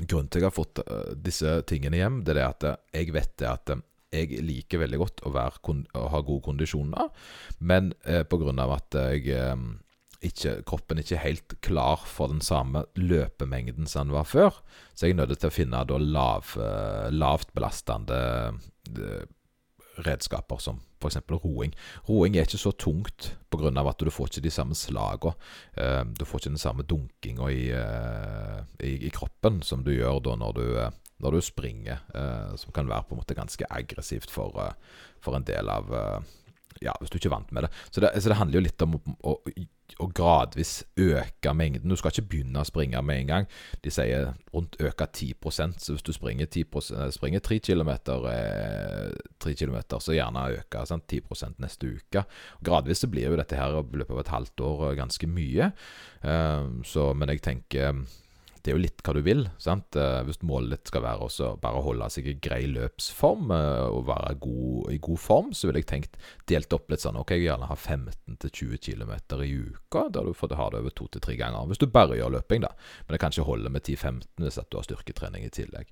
Grunnen 0.02 0.30
til 0.32 0.40
at 0.40 0.42
jeg 0.42 0.50
har 0.50 0.56
fått 0.56 0.84
uh, 0.84 1.14
disse 1.14 1.60
tingene 1.70 2.00
hjem, 2.02 2.22
det 2.26 2.36
er 2.36 2.48
at 2.48 2.68
uh, 2.68 2.78
jeg 2.96 3.14
vet 3.16 3.34
det 3.40 3.50
at 3.50 3.74
uh, 3.76 3.84
jeg 4.14 4.44
liker 4.46 4.82
veldig 4.84 5.00
godt 5.02 5.24
å, 5.26 5.32
å 5.34 6.04
ha 6.14 6.22
gode 6.22 6.46
kondisjoner, 6.46 7.10
men 7.62 7.94
uh, 8.06 8.22
pga. 8.30 8.54
at 8.76 9.00
jeg 9.00 9.38
ikke, 10.24 10.54
kroppen 10.64 11.02
ikke 11.02 11.20
helt 11.20 11.56
klar 11.66 12.04
for 12.08 12.32
den 12.32 12.42
samme 12.42 12.86
løpemengden 12.96 13.90
som 13.90 14.08
den 14.08 14.16
var 14.16 14.28
før, 14.30 14.60
så 14.96 15.08
jeg 15.08 15.18
er 15.18 15.24
nødt 15.24 15.40
til 15.40 15.52
å 15.52 15.56
finne 15.56 15.82
da 15.90 15.98
lav, 16.00 16.54
lavt 17.12 17.52
belastende 17.54 18.20
redskaper 19.96 20.58
som 20.58 20.80
f.eks. 21.02 21.18
roing. 21.30 21.74
Roing 22.08 22.36
er 22.38 22.48
ikke 22.48 22.62
så 22.62 22.72
tungt 22.72 23.34
pga. 23.52 23.70
at 23.70 24.00
du 24.00 24.12
får 24.12 24.32
ikke 24.32 24.46
de 24.46 24.52
samme 24.52 24.76
slagene. 24.76 25.34
Eh, 25.78 26.04
du 26.18 26.26
får 26.26 26.40
ikke 26.40 26.54
den 26.56 26.62
samme 26.62 26.84
dunkinga 26.84 27.50
i, 27.52 27.70
eh, 27.72 28.60
i, 28.80 29.08
i, 29.08 29.10
kroppen 29.10 29.62
som 29.62 29.84
du 29.84 29.94
gjør 29.94 30.20
da 30.24 30.36
når 30.36 30.54
du, 30.54 30.66
eh, 30.80 30.92
når 31.20 31.32
du 31.32 31.42
springer, 31.42 32.00
som 32.58 32.74
kan 32.74 32.90
være 32.90 33.06
på 33.08 33.16
en 33.16 33.22
måte 33.22 33.36
ganske 33.38 33.66
aggressivt 33.70 34.32
for, 34.32 34.58
for 35.22 35.38
en 35.38 35.46
del 35.48 35.70
av 35.70 35.94
Ja, 36.82 36.92
hvis 37.00 37.14
du 37.14 37.16
ikke 37.16 37.30
er 37.30 37.38
vant 37.38 37.52
med 37.54 37.64
det. 37.64 37.70
Så 37.92 38.02
det, 38.02 38.10
så 38.20 38.28
det 38.28 38.36
handler 38.36 38.60
jo 38.60 38.64
litt 38.66 38.82
om 38.84 38.98
å, 38.98 39.00
å 39.30 39.34
å 40.02 40.10
gradvis 40.16 40.84
øke 41.00 41.54
mengden. 41.54 41.90
Du 41.90 41.98
skal 42.00 42.14
ikke 42.14 42.30
begynne 42.32 42.64
å 42.64 42.68
springe 42.68 43.02
med 43.06 43.24
en 43.24 43.32
gang. 43.32 43.48
De 43.84 43.94
sier 43.94 44.32
rundt 44.54 44.78
øke 44.82 45.08
10% 45.08 45.84
så 45.84 45.96
hvis 45.96 46.06
du 46.06 46.14
springer, 46.16 46.50
10% 46.50 47.14
springer 47.18 47.44
3 47.44 47.60
km, 47.60 47.92
eh, 48.32 49.12
3 49.44 49.56
km 49.60 49.80
så 50.00 50.16
gjerne 50.16 50.48
øke 50.60 50.86
sant? 50.90 51.08
10% 51.08 51.62
neste 51.64 51.94
uke. 51.98 52.26
Gradvis 52.64 53.04
så 53.04 53.12
blir 53.12 53.30
jo 53.30 53.40
dette 53.40 53.60
her 53.60 53.76
i 53.80 53.84
løpet 54.02 54.16
av 54.16 54.24
et 54.24 54.34
halvt 54.34 54.66
år 54.66 54.98
ganske 55.00 55.30
mye. 55.30 55.72
Eh, 56.24 56.68
så, 56.90 57.14
men 57.14 57.34
jeg 57.34 57.46
tenker 57.46 58.04
det 58.64 58.72
er 58.72 58.78
jo 58.78 58.84
litt 58.86 59.02
hva 59.04 59.14
du 59.18 59.20
vil. 59.26 59.42
sant? 59.60 59.96
Eh, 60.00 60.22
hvis 60.24 60.40
målet 60.48 60.72
ditt 60.78 60.92
skal 60.92 61.04
være 61.04 61.28
å 61.28 61.48
bare 61.60 61.82
holde 61.84 62.08
seg 62.14 62.30
i 62.32 62.36
grei 62.40 62.62
løpsform 62.72 63.52
eh, 63.52 63.88
og 63.92 64.06
være 64.08 64.36
god, 64.46 64.92
i 64.94 65.00
god 65.04 65.20
form, 65.20 65.50
så 65.52 65.68
ville 65.68 65.82
jeg 65.84 65.90
tenkt 65.92 66.16
delt 66.48 66.76
opp 66.76 66.88
litt 66.92 67.04
sånn 67.04 67.20
Ok, 67.20 67.36
jeg 67.36 67.44
vil 67.44 67.50
gjerne 67.50 67.68
ha 67.68 67.76
15-20 67.76 68.80
km 68.86 69.12
i 69.44 69.50
uka, 69.68 70.06
der 70.16 70.30
du 70.30 70.38
får 70.38 70.56
ha 70.60 70.70
det 70.72 70.80
over 70.80 70.96
to 70.96 71.10
til 71.12 71.26
tre 71.26 71.36
ganger. 71.40 71.68
Hvis 71.68 71.84
du 71.84 71.90
bare 71.92 72.16
gjør 72.20 72.38
løping, 72.38 72.64
da. 72.64 72.72
Men 73.04 73.16
det 73.16 73.20
kan 73.24 73.36
ikke 73.36 73.50
holde 73.50 73.74
med 73.74 73.84
10-15 73.84 74.46
hvis 74.46 74.62
at 74.62 74.72
du 74.72 74.80
har 74.80 74.88
styrketrening 74.88 75.44
i 75.44 75.52
tillegg. 75.54 75.92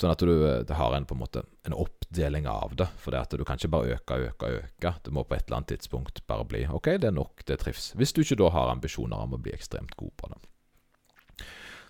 Sånn 0.00 0.14
at 0.14 0.22
du 0.24 0.32
eh, 0.32 0.72
har 0.78 0.96
en, 0.96 1.04
en 1.04 1.20
måte 1.20 1.42
en 1.68 1.76
oppdeling 1.76 2.48
av 2.48 2.72
det. 2.80 2.88
For 3.02 3.12
det 3.12 3.20
at 3.26 3.36
du 3.36 3.44
kan 3.44 3.60
ikke 3.60 3.72
bare 3.74 3.98
øke, 3.98 4.18
øke, 4.30 4.52
øke. 4.62 4.94
Det 5.04 5.12
må 5.12 5.26
på 5.28 5.36
et 5.36 5.44
eller 5.44 5.60
annet 5.60 5.74
tidspunkt 5.74 6.24
bare 6.30 6.48
bli 6.48 6.64
OK, 6.72 6.94
det 7.02 7.10
er 7.10 7.18
nok, 7.20 7.44
det 7.44 7.60
trives. 7.60 7.90
Hvis 8.00 8.16
du 8.16 8.22
ikke 8.24 8.40
da 8.40 8.48
har 8.56 8.72
ambisjoner 8.72 9.28
om 9.28 9.36
å 9.36 9.42
bli 9.42 9.52
ekstremt 9.52 9.92
god 10.00 10.16
på 10.16 10.32
det. 10.32 10.40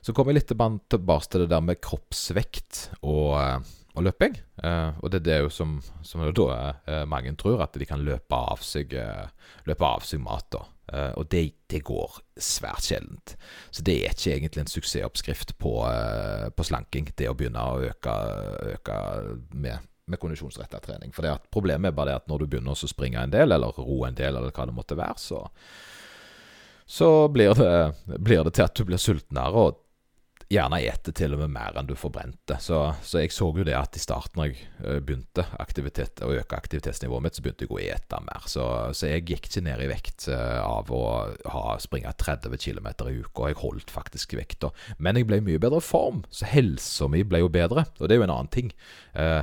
Så 0.02 0.10
kommer 0.12 0.34
jeg 0.34 0.40
litt 0.40 0.50
tilbake 0.50 1.30
til 1.30 1.44
det 1.44 1.52
der 1.52 1.62
med 1.62 1.78
kroppsvekt 1.82 2.88
og, 3.06 3.36
eh, 3.38 3.72
og 3.94 4.06
løping. 4.08 4.34
Eh, 4.64 4.98
og 4.98 5.12
det 5.12 5.20
er 5.20 5.26
det 5.28 5.36
jo 5.44 5.52
som, 5.54 5.76
som 6.02 6.24
da 6.26 6.48
eh, 6.90 7.04
mange 7.06 7.34
tror, 7.38 7.62
at 7.62 7.78
de 7.78 7.86
kan 7.86 8.02
løpe 8.02 8.34
av 8.34 8.64
seg, 8.66 8.96
løpe 9.68 9.86
av 9.86 10.02
seg 10.08 10.24
mat. 10.24 10.48
da. 10.50 10.64
Og 11.16 11.24
det, 11.30 11.44
det, 11.70 11.78
går 11.86 12.18
svært 12.36 12.84
sjeldent. 12.84 13.36
Så 13.70 13.84
det 13.86 13.94
er 14.02 14.12
ikke 14.12 14.34
egentlig 14.34 14.64
en 14.64 14.72
suksessoppskrift 14.74 15.54
på, 15.62 15.70
på 16.52 16.66
slanking, 16.68 17.06
det 17.16 17.30
å 17.30 17.36
begynne 17.38 17.62
å 17.62 17.78
øke, 17.86 18.18
øke 18.74 18.98
med 19.54 19.88
med 20.10 20.18
kondisjonsretta 20.20 20.80
trening. 20.82 21.12
For 21.14 21.24
Problemet 21.54 21.92
er 21.92 21.96
bare 21.96 22.10
det 22.10 22.16
at 22.20 22.26
når 22.28 22.42
du 22.42 22.50
begynner 22.50 22.74
å 22.74 22.90
springe 22.90 23.22
en 23.22 23.32
del, 23.32 23.54
eller 23.54 23.78
ro 23.78 24.02
en 24.04 24.18
del, 24.18 24.34
eller 24.34 24.52
hva 24.52 24.66
det 24.68 24.74
måtte 24.76 24.98
være, 24.98 25.14
så, 25.16 25.38
så 26.84 27.08
blir, 27.32 27.54
det, 27.56 28.18
blir 28.18 28.42
det 28.44 28.52
til 28.58 28.66
at 28.66 28.74
du 28.76 28.84
blir 28.88 29.00
sultnere, 29.00 29.62
og 29.62 29.81
gjerne 30.52 30.80
ete 30.84 31.12
til 31.16 31.34
og 31.34 31.40
med 31.42 31.52
mer 31.54 31.76
enn 31.78 31.88
du 31.88 31.94
forbrente. 31.98 32.58
Så, 32.60 32.78
så 33.04 33.22
jeg 33.22 33.32
så 33.34 33.48
jo 33.56 33.64
det 33.66 33.74
at 33.76 33.96
i 33.96 34.02
starten 34.02 34.40
når 34.40 34.50
jeg 34.50 34.66
eh, 34.84 34.98
begynte 35.04 35.44
aktivitet, 35.62 36.22
å 36.24 36.32
øke 36.34 36.58
aktivitetsnivået 36.58 37.24
mitt, 37.24 37.38
så 37.38 37.44
begynte 37.44 37.66
jeg 37.66 37.72
å 37.72 37.80
ete 37.82 38.20
mer. 38.26 38.48
Så, 38.50 38.66
så 38.96 39.10
jeg 39.10 39.24
gikk 39.30 39.48
ikke 39.48 39.64
ned 39.64 39.84
i 39.84 39.88
vekt 39.90 40.28
uh, 40.30 40.60
av 40.62 40.92
å 40.92 41.02
ha, 41.52 41.62
springe 41.82 42.12
30 42.20 42.58
km 42.60 42.90
i 43.08 43.16
uka. 43.22 43.48
Jeg 43.50 43.60
holdt 43.62 43.94
faktisk 43.94 44.36
vekta. 44.38 44.72
Men 45.02 45.18
jeg 45.18 45.28
ble 45.30 45.40
i 45.40 45.46
mye 45.46 45.62
bedre 45.62 45.82
form, 45.84 46.22
så 46.30 46.48
helsa 46.50 47.08
mi 47.10 47.24
ble 47.26 47.42
jo 47.44 47.52
bedre. 47.52 47.86
Og 47.98 48.06
det 48.06 48.16
er 48.16 48.22
jo 48.22 48.28
en 48.28 48.36
annen 48.36 48.52
ting. 48.52 48.72
Eh, 49.18 49.42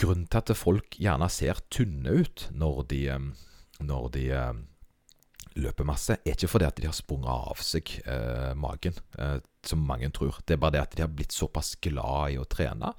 grunnen 0.00 0.28
til 0.30 0.40
at 0.40 0.56
folk 0.56 0.96
gjerne 0.96 1.28
ser 1.32 1.60
tynne 1.72 2.22
ut 2.22 2.48
når 2.56 2.84
de, 2.92 3.04
når 3.84 4.12
de 4.16 4.26
løper 5.58 5.86
masse, 5.88 6.16
er 6.22 6.36
ikke 6.36 6.50
fordi 6.50 6.68
at 6.68 6.78
de 6.78 6.88
har 6.88 6.96
sprunget 6.96 7.30
av 7.30 7.62
seg 7.64 7.92
eh, 8.04 8.52
magen, 8.58 8.96
eh, 9.18 9.38
som 9.66 9.82
mange 9.84 10.10
tror. 10.14 10.38
Det 10.46 10.56
er 10.56 10.62
bare 10.62 10.76
det 10.76 10.82
at 10.84 10.96
de 10.96 11.04
har 11.04 11.12
blitt 11.12 11.34
såpass 11.34 11.74
glad 11.82 12.36
i 12.36 12.38
å 12.40 12.46
trene 12.48 12.92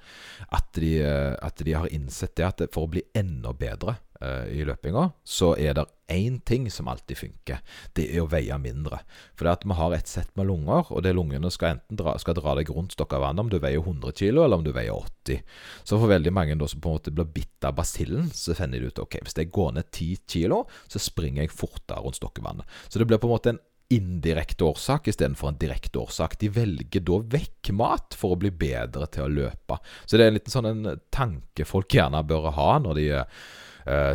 at 0.52 0.68
de, 0.76 0.94
eh, 1.02 1.32
at 1.40 1.64
de 1.64 1.76
har 1.76 1.92
innsett 1.94 2.36
det 2.38 2.48
at 2.48 2.64
for 2.74 2.86
å 2.86 2.92
bli 2.92 3.04
enda 3.18 3.54
bedre 3.56 3.96
uh, 4.22 4.46
i 4.48 4.62
løpinga, 4.66 5.08
så 5.26 5.52
er 5.58 5.74
det 5.76 5.86
én 6.12 6.38
ting 6.46 6.68
som 6.70 6.88
alltid 6.88 7.18
funker. 7.18 7.62
Det 7.96 8.04
er 8.12 8.22
å 8.22 8.28
veie 8.30 8.56
mindre. 8.60 9.00
For 9.36 9.46
det 9.46 9.56
at 9.56 9.66
vi 9.66 9.76
har 9.78 9.96
et 9.96 10.10
sett 10.10 10.30
med 10.38 10.48
lunger, 10.50 10.90
og 10.92 11.02
det 11.04 11.14
lungene 11.16 11.50
skal 11.52 11.76
enten 11.76 11.98
dra, 11.98 12.14
skal 12.20 12.36
dra 12.38 12.54
deg 12.58 12.70
rundt 12.72 12.94
stokk 12.96 13.16
av 13.16 13.26
om 13.32 13.50
du 13.50 13.58
veier 13.62 13.80
100 13.80 14.14
kg, 14.18 14.44
eller 14.44 14.60
om 14.60 14.66
du 14.66 14.72
veier 14.74 14.94
80. 14.94 15.42
Så 15.82 15.98
for 15.98 16.12
veldig 16.12 16.34
mange 16.34 16.58
da, 16.58 16.68
som 16.68 16.82
på 16.82 16.92
en 16.92 17.00
måte 17.00 17.14
blir 17.14 17.28
bitt 17.32 17.66
av 17.66 17.76
basillen, 17.78 18.30
så 18.34 18.56
finner 18.58 18.80
de 18.80 18.92
ut 18.92 19.02
ok, 19.02 19.20
hvis 19.24 19.38
jeg 19.38 19.52
går 19.54 19.76
ned 19.78 19.90
10 19.90 20.24
kg, 20.28 20.62
så 20.92 21.02
springer 21.02 21.46
jeg 21.46 21.54
fortere 21.54 22.02
rundt 22.04 22.20
stokkevannet. 22.20 22.80
Så 22.88 23.00
det 23.00 23.08
blir 23.08 23.22
på 23.22 23.30
en 23.30 23.36
måte 23.36 23.54
en 23.54 23.62
indirekte 23.92 24.64
årsak 24.64 25.08
istedenfor 25.08 25.50
en 25.50 25.58
direkte 25.60 26.00
årsak. 26.00 26.38
De 26.40 26.48
velger 26.52 27.04
da 27.04 27.18
vekk 27.34 27.72
mat 27.76 28.16
for 28.16 28.34
å 28.34 28.40
bli 28.40 28.52
bedre 28.54 29.08
til 29.12 29.26
å 29.26 29.32
løpe. 29.32 29.78
Så 30.06 30.16
det 30.16 30.24
er 30.24 30.32
en 30.32 30.38
liten 30.38 30.54
sånn 30.54 30.70
en 30.70 31.02
tanke 31.12 31.66
folk 31.68 31.92
gjerne 31.92 32.22
bør 32.24 32.50
ha 32.56 32.70
når 32.80 32.98
de 32.98 33.06
uh, 33.20 33.42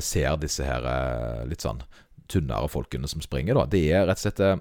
ser 0.04 0.40
disse 0.42 0.66
her 0.66 0.86
uh, 0.86 1.46
litt 1.50 1.66
sånn 1.66 1.84
tynnere 2.32 2.70
folkene 2.72 3.08
som 3.08 3.24
springer, 3.24 3.56
da. 3.58 3.68
Det 3.72 3.84
er 3.92 4.08
rett 4.08 4.20
og 4.20 4.26
slett 4.26 4.42
uh, 4.44 4.58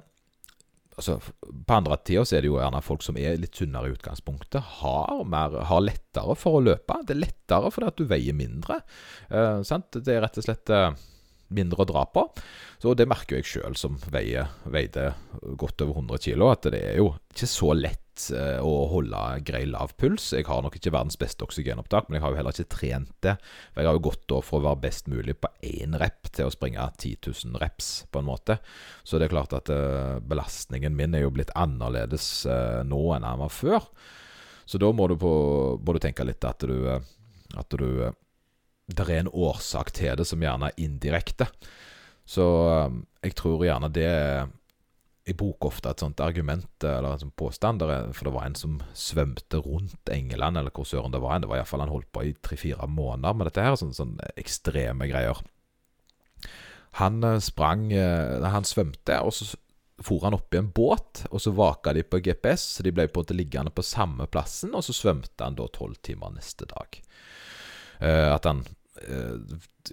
altså, 0.97 1.19
På 1.67 1.79
andre 1.79 1.99
tida 2.07 2.25
så 2.27 2.39
er 2.39 2.45
det 2.45 2.53
jo 2.53 2.61
gjerne 2.61 2.85
folk 2.85 3.07
som 3.07 3.19
er 3.19 3.41
litt 3.43 3.57
tynnere 3.59 3.91
i 3.91 3.97
utgangspunktet, 3.97 4.63
har, 4.83 5.25
mer, 5.27 5.59
har 5.71 5.85
lettere 5.85 6.39
for 6.39 6.59
å 6.61 6.65
løpe. 6.69 7.01
Det 7.07 7.17
er 7.17 7.25
lettere 7.25 7.75
fordi 7.75 7.91
at 7.93 8.01
du 8.01 8.09
veier 8.11 8.39
mindre. 8.39 8.81
det 9.31 10.15
er 10.15 10.25
rett 10.25 10.41
og 10.41 10.47
slett 10.47 10.75
mindre 11.55 11.85
å 11.85 11.89
dra 11.89 12.07
på. 12.11 12.27
Så 12.83 12.95
det 12.97 13.09
merker 13.09 13.39
jeg 13.39 13.49
sjøl, 13.49 13.77
som 13.79 14.01
veier, 14.13 14.51
veide 14.69 15.13
godt 15.59 15.85
over 15.85 16.03
100 16.03 16.25
kg, 16.27 16.51
at 16.53 16.69
det 16.75 16.83
er 16.93 16.99
jo 17.01 17.13
ikke 17.33 17.49
så 17.51 17.71
lett 17.77 18.27
eh, 18.35 18.59
å 18.65 18.75
holde 18.93 19.23
grei 19.47 19.63
lav 19.69 19.95
puls. 20.01 20.29
Jeg 20.37 20.49
har 20.49 20.65
nok 20.65 20.79
ikke 20.79 20.93
verdens 20.95 21.19
beste 21.21 21.47
oksygenopptak, 21.47 22.09
men 22.09 22.19
jeg 22.19 22.27
har 22.27 22.35
jo 22.35 22.41
heller 22.41 22.57
ikke 22.57 22.75
trent 22.77 23.15
det. 23.25 23.37
For 23.73 23.83
jeg 23.83 23.91
har 23.91 23.99
jo 23.99 24.05
gått 24.09 24.27
da 24.33 24.43
for 24.45 24.61
å 24.61 24.67
være 24.69 24.83
best 24.87 25.11
mulig 25.13 25.39
på 25.41 25.53
én 25.69 25.97
rep 26.01 26.31
til 26.33 26.51
å 26.51 26.55
springe 26.55 26.91
10 26.99 27.31
000 27.31 27.63
reps, 27.63 27.91
på 28.11 28.23
en 28.23 28.29
måte. 28.29 28.59
Så 29.07 29.21
det 29.21 29.29
er 29.29 29.37
klart 29.37 29.57
at 29.57 29.73
uh, 29.73 30.19
belastningen 30.25 30.97
min 30.97 31.17
er 31.17 31.27
jo 31.27 31.33
blitt 31.35 31.55
annerledes 31.57 32.29
uh, 32.51 32.83
nå 32.87 33.03
enn 33.17 33.27
den 33.27 33.43
var 33.45 33.53
før. 33.53 33.91
Så 34.67 34.81
da 34.83 34.91
må 34.91 35.07
du, 35.07 35.15
på, 35.21 35.33
må 35.79 35.95
du 35.95 36.03
tenke 36.03 36.27
litt 36.27 36.45
at 36.45 36.65
du, 36.67 36.91
at 36.91 37.77
du 37.79 37.89
det 38.87 39.09
er 39.09 39.25
en 39.25 39.33
årsak 39.33 39.91
til 39.97 40.15
det 40.19 40.27
som 40.29 40.43
gjerne 40.43 40.71
er 40.71 40.79
indirekte. 40.83 41.49
Så 42.27 42.45
um, 42.87 43.03
jeg 43.23 43.37
tror 43.39 43.65
gjerne 43.67 43.91
det 43.95 44.11
Jeg 45.27 45.37
bruker 45.39 45.71
ofte 45.71 45.91
et 45.91 46.03
sånt 46.03 46.21
argument, 46.23 46.71
eller 46.85 47.17
en 47.17 47.23
sånn 47.25 47.35
påstand, 47.35 47.83
for 47.83 48.29
det 48.29 48.33
var 48.35 48.45
en 48.47 48.55
som 48.55 48.77
svømte 48.95 49.59
rundt 49.59 50.11
England, 50.15 50.55
eller 50.61 50.71
hvor 50.71 50.87
søren 50.87 51.11
det 51.11 51.19
var. 51.19 51.41
Det 51.43 51.51
var 51.51 51.59
iallfall 51.59 51.83
han 51.83 51.91
holdt 51.91 52.13
på 52.15 52.23
i 52.29 52.35
tre-fire 52.39 52.87
måneder 52.87 53.35
med 53.35 53.51
dette 53.51 53.65
her, 53.67 53.75
sånne, 53.75 53.99
sånne 53.99 54.29
ekstreme 54.39 55.09
greier. 55.11 55.41
Han 57.03 57.25
eh, 57.27 57.41
sprang 57.43 57.91
eh, 57.91 58.47
Han 58.55 58.65
svømte, 58.65 59.19
og 59.19 59.35
så 59.35 59.57
for 60.05 60.21
han 60.27 60.37
opp 60.37 60.53
i 60.53 60.61
en 60.61 60.71
båt, 60.77 61.25
og 61.31 61.41
så 61.41 61.55
vaka 61.57 61.95
de 61.97 62.03
på 62.05 62.21
GPS, 62.21 62.67
så 62.77 62.85
de 62.85 62.93
ble 62.93 63.07
på 63.09 63.21
en 63.21 63.25
måte 63.25 63.37
liggende 63.37 63.73
på 63.73 63.85
samme 63.87 64.27
plassen, 64.29 64.75
og 64.77 64.85
så 64.85 64.93
svømte 64.93 65.41
han 65.41 65.57
da 65.57 65.69
tolv 65.73 65.97
timer 66.05 66.35
neste 66.35 66.69
dag. 66.69 66.99
Uh, 67.97 68.35
at 68.35 68.45
han 68.45 68.61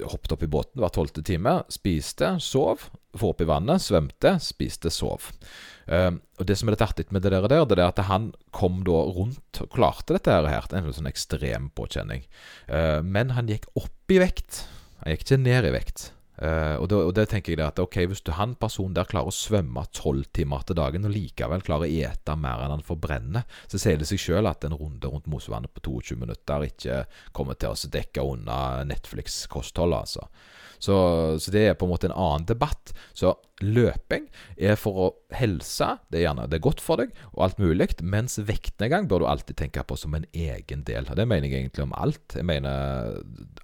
hoppet 0.10 0.34
opp 0.36 0.44
i 0.46 0.50
båten 0.50 0.82
hver 0.82 0.94
tolvte 0.94 1.24
time, 1.26 1.60
spiste, 1.74 2.36
sov, 2.44 2.88
få 3.20 3.34
opp 3.34 3.44
i 3.44 3.48
vannet, 3.50 3.84
svømte, 3.84 4.36
spiste, 4.44 4.92
sov. 4.94 5.30
Uh, 5.86 6.16
og 6.40 6.48
Det 6.50 6.58
som 6.58 6.70
er 6.70 6.78
litt 6.78 6.86
artig 6.86 7.08
med 7.12 7.26
det 7.26 7.34
der, 7.36 7.48
det 7.50 7.78
er 7.78 7.86
at 7.86 8.02
han 8.08 8.32
kom 8.56 8.82
da 8.88 9.04
rundt 9.14 9.62
og 9.64 9.72
klarte 9.76 10.16
dette 10.16 10.32
her. 10.32 10.68
Det 10.70 10.80
er 10.80 10.88
En 10.88 10.98
sånn 10.98 11.12
ekstrem 11.12 11.70
påkjenning. 11.76 12.26
men 13.04 13.36
han 13.38 13.48
gikk 13.48 13.68
opp 13.76 14.12
i 14.12 14.20
vekt. 14.20 14.66
Han 15.04 15.14
gikk 15.14 15.28
ikke 15.28 15.44
ned 15.44 15.66
i 15.68 15.76
vekt. 15.76 16.12
Uh, 16.34 16.82
og, 16.82 16.88
det, 16.90 16.98
og, 16.98 17.12
det, 17.14 17.28
tenker 17.30 17.54
jeg 17.54 17.62
at 17.62 17.78
ok, 17.78 18.00
Hvis 18.10 18.24
du 18.26 18.32
han 18.34 18.56
personen 18.58 18.96
der 18.98 19.06
klarer 19.06 19.30
å 19.30 19.36
svømme 19.36 19.84
tolv 19.94 20.26
timer 20.34 20.64
til 20.66 20.80
dagen 20.80 21.06
og 21.06 21.14
likevel 21.14 21.62
klarer 21.62 21.86
å 21.86 22.08
ete 22.10 22.34
mer 22.42 22.64
enn 22.64 22.74
han 22.74 22.86
forbrenner, 22.86 23.46
så 23.70 23.78
sier 23.78 24.02
det 24.02 24.10
seg 24.10 24.22
sjøl 24.24 24.50
at 24.50 24.66
en 24.66 24.74
runde 24.80 25.12
rundt 25.12 25.30
Mosevannet 25.30 25.70
på 25.76 25.86
22 25.86 26.18
minutter 26.24 26.66
ikke 26.66 27.04
kommer 27.38 27.60
til 27.60 27.76
å 27.76 27.94
dekke 27.94 28.26
unna 28.26 28.58
Netflix-kostholdet. 28.90 30.00
altså. 30.00 30.26
Så, 30.84 30.96
så, 31.40 31.54
det 31.54 31.64
er 31.70 31.78
på 31.80 31.88
en 31.88 31.94
måte 31.94 32.10
en 32.10 32.16
annen 32.16 32.48
debatt. 32.50 32.92
Så 33.16 33.36
løping 33.64 34.26
er 34.60 34.76
for 34.80 35.00
å 35.00 35.08
helse, 35.34 35.88
det 36.12 36.20
er 36.20 36.26
gjerne 36.28 36.50
det 36.52 36.60
er 36.60 36.66
godt 36.66 36.84
for 36.84 37.00
deg, 37.00 37.14
og 37.32 37.46
alt 37.48 37.62
mulig. 37.64 37.88
Mens 38.04 38.36
vektnedgang 38.44 39.08
bør 39.12 39.24
du 39.24 39.30
alltid 39.32 39.58
tenke 39.60 39.86
på 39.88 39.98
som 40.00 40.16
en 40.18 40.28
egen 40.34 40.84
del. 40.88 41.08
Det 41.08 41.28
mener 41.30 41.48
jeg 41.48 41.64
egentlig 41.64 41.88
om 41.88 41.96
alt. 41.96 42.36
Jeg 42.36 42.48
mener 42.50 43.16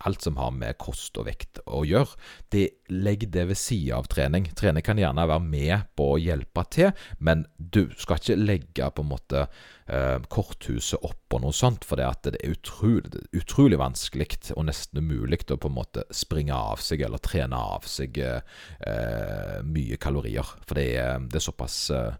alt 0.08 0.24
som 0.24 0.40
har 0.40 0.54
med 0.56 0.80
kost 0.82 1.20
og 1.20 1.28
vekt 1.28 1.62
å 1.68 1.84
gjøre. 1.88 2.16
Det 2.54 2.68
legg 2.90 3.26
det 3.32 3.46
ved 3.50 3.58
sida 3.58 3.98
av 4.00 4.08
trening. 4.12 4.48
Trening 4.58 4.84
kan 4.86 5.00
gjerne 5.00 5.28
være 5.30 5.44
med 5.44 5.90
på 5.98 6.14
å 6.14 6.20
hjelpe 6.22 6.64
til, 6.74 6.92
men 7.20 7.46
du 7.58 7.88
skal 7.98 8.20
ikke 8.20 8.38
legge 8.40 8.90
på 8.96 9.06
en 9.06 9.12
måte 9.12 9.44
eh, 9.46 10.18
korthuset 10.32 11.06
oppå 11.06 11.40
noe 11.44 11.56
sånt, 11.56 11.86
for 11.88 12.00
det, 12.00 12.10
er 12.34 12.52
utrolig, 12.52 13.24
utrolig 13.36 13.80
vanskelig 13.80 14.54
og 14.56 14.68
nesten 14.70 15.04
umulig 15.04 15.42
å 15.50 15.60
på 15.60 15.72
en 15.72 15.78
måte 15.78 16.06
springe 16.16 16.56
av 16.56 16.82
seg 16.84 17.06
eller 17.06 17.22
trene 17.24 17.58
av 17.76 17.88
seg 17.90 18.20
eh, 18.22 19.60
mye 19.66 20.00
kalorier. 20.02 20.56
For 20.66 20.80
det 20.80 20.88
er, 21.00 21.26
det 21.30 21.42
er 21.42 21.48
såpass 21.50 21.82
eh, 21.96 22.16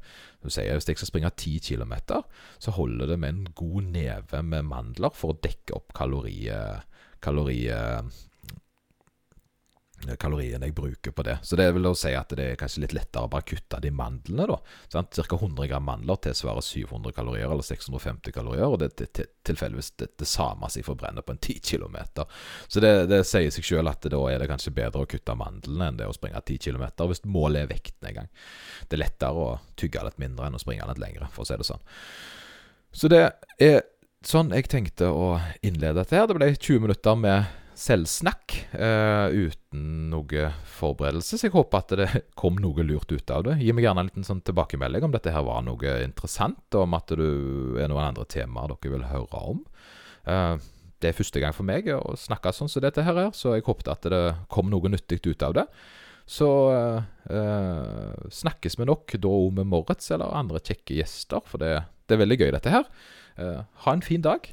sier, 0.48 0.78
Hvis 0.78 0.88
jeg 0.88 1.02
skal 1.02 1.12
springe 1.12 1.34
10 1.36 1.60
km, 1.66 1.96
så 2.60 2.72
holder 2.78 3.14
det 3.14 3.20
med 3.20 3.36
en 3.36 3.50
god 3.56 3.90
neve 3.92 4.44
med 4.46 4.70
mandler 4.70 5.12
for 5.16 5.34
å 5.34 5.42
dekke 5.44 5.76
opp 5.76 5.98
kalorier 5.98 6.86
kalorier 7.20 8.06
kaloriene 10.20 10.70
jeg 10.70 10.76
bruker 10.76 11.12
på 11.12 11.24
det. 11.24 11.38
Så 11.44 11.58
det 11.60 11.68
vil 11.76 11.84
da 11.84 11.92
si 11.98 12.12
at 12.16 12.32
det 12.36 12.46
er 12.54 12.60
kanskje 12.60 12.84
litt 12.86 12.96
lettere 12.96 13.28
å 13.28 13.32
bare 13.32 13.46
kutte 13.48 13.80
de 13.84 13.92
mandlene, 13.94 14.48
da. 14.50 14.58
Sant? 14.92 15.14
Cirka 15.16 15.36
100 15.40 15.68
gram 15.70 15.86
mandler 15.86 16.20
tilsvarer 16.24 16.64
700 16.66 17.14
kalorier, 17.16 17.50
eller 17.50 17.66
650 17.66 18.36
kalorier, 18.36 18.66
og 18.68 18.80
det 18.82 18.92
er 19.06 19.30
tilfeldigvis 19.48 19.92
det, 20.00 20.12
det, 20.22 20.30
samme 20.30 20.70
som 20.70 20.80
jeg 20.80 20.88
forbrenner 20.88 21.26
på 21.26 21.36
en 21.36 21.42
10 21.42 21.60
km. 21.72 22.00
Så 22.68 22.84
det, 22.84 22.94
det 23.12 23.22
sier 23.28 23.52
seg 23.54 23.68
sjøl 23.68 23.92
at 23.92 24.08
da 24.10 24.24
er 24.32 24.42
det 24.42 24.50
kanskje 24.52 24.76
bedre 24.80 25.04
å 25.04 25.10
kutte 25.10 25.38
mandlene 25.38 25.92
enn 25.92 26.00
det 26.00 26.10
å 26.10 26.16
springe 26.16 26.42
10 26.42 26.64
km, 26.70 26.88
hvis 27.10 27.26
målet 27.28 27.66
er 27.66 27.72
vekten 27.74 28.12
en 28.12 28.20
gang. 28.22 28.34
Det 28.88 28.98
er 28.98 29.06
lettere 29.06 29.46
å 29.48 29.54
tygge 29.80 30.06
litt 30.08 30.20
mindre 30.22 30.48
enn 30.48 30.60
å 30.60 30.64
springe 30.64 30.88
litt 30.90 31.02
lengre, 31.02 31.30
for 31.36 31.46
å 31.46 31.50
si 31.50 31.60
det 31.60 31.68
sånn. 31.68 31.88
Så 32.96 33.12
det 33.12 33.26
er 33.62 33.84
sånn 34.26 34.52
jeg 34.56 34.68
tenkte 34.72 35.12
å 35.12 35.38
innlede 35.66 36.02
dette 36.02 36.18
her. 36.18 36.28
Det 36.28 36.38
ble 36.38 36.52
20 36.56 36.84
minutter 36.84 37.20
med 37.20 37.59
selvsnakk 37.80 38.56
uh, 38.76 39.30
uten 39.32 40.10
noe 40.12 40.50
forberedelse. 40.68 41.38
Så 41.38 41.48
jeg 41.48 41.56
håper 41.56 41.84
at 41.84 41.94
det 42.00 42.10
kom 42.40 42.60
noe 42.60 42.84
lurt 42.86 43.12
ut 43.14 43.32
av 43.34 43.46
det. 43.48 43.60
Gi 43.64 43.76
meg 43.76 43.88
gjerne 43.88 44.04
en 44.04 44.12
liten 44.12 44.28
sånn 44.28 44.44
tilbakemelding 44.46 45.08
om 45.08 45.16
dette 45.16 45.34
her 45.34 45.46
var 45.48 45.64
noe 45.66 45.96
interessant, 46.04 46.66
og 46.74 46.84
om 46.84 46.98
at 46.98 47.14
det 47.16 47.30
er 47.80 47.92
noen 47.92 48.10
andre 48.12 48.28
temaer 48.30 48.74
dere 48.74 48.94
vil 48.98 49.08
høre 49.12 49.46
om. 49.54 49.64
Uh, 50.28 50.60
det 51.00 51.14
er 51.14 51.16
første 51.16 51.40
gang 51.40 51.56
for 51.56 51.68
meg 51.68 51.88
å 51.96 52.18
snakke 52.20 52.52
sånn 52.52 52.72
som 52.72 52.84
dette 52.84 53.06
her 53.08 53.16
er, 53.22 53.32
så 53.32 53.56
jeg 53.56 53.64
håpet 53.68 53.92
at 53.94 54.10
det 54.12 54.24
kom 54.52 54.68
noe 54.72 54.92
nyttig 54.92 55.22
ut 55.30 55.46
av 55.48 55.56
det. 55.56 55.66
Så 56.30 56.46
eh, 56.76 58.18
snakkes 58.36 58.76
vi 58.78 58.86
nok 58.86 59.16
da 59.16 59.32
òg 59.32 59.56
med 59.62 59.70
Moritz 59.72 60.12
eller 60.12 60.36
andre 60.36 60.60
kjekke 60.60 61.00
gjester, 61.00 61.40
for 61.48 61.64
det, 61.64 61.72
det, 62.04 62.18
er 62.18 62.22
veldig 62.22 62.38
gøy, 62.38 62.50
dette 62.54 62.74
her. 62.76 62.92
ha 63.40 63.96
en 63.96 64.04
fin 64.06 64.22
dag. 64.28 64.52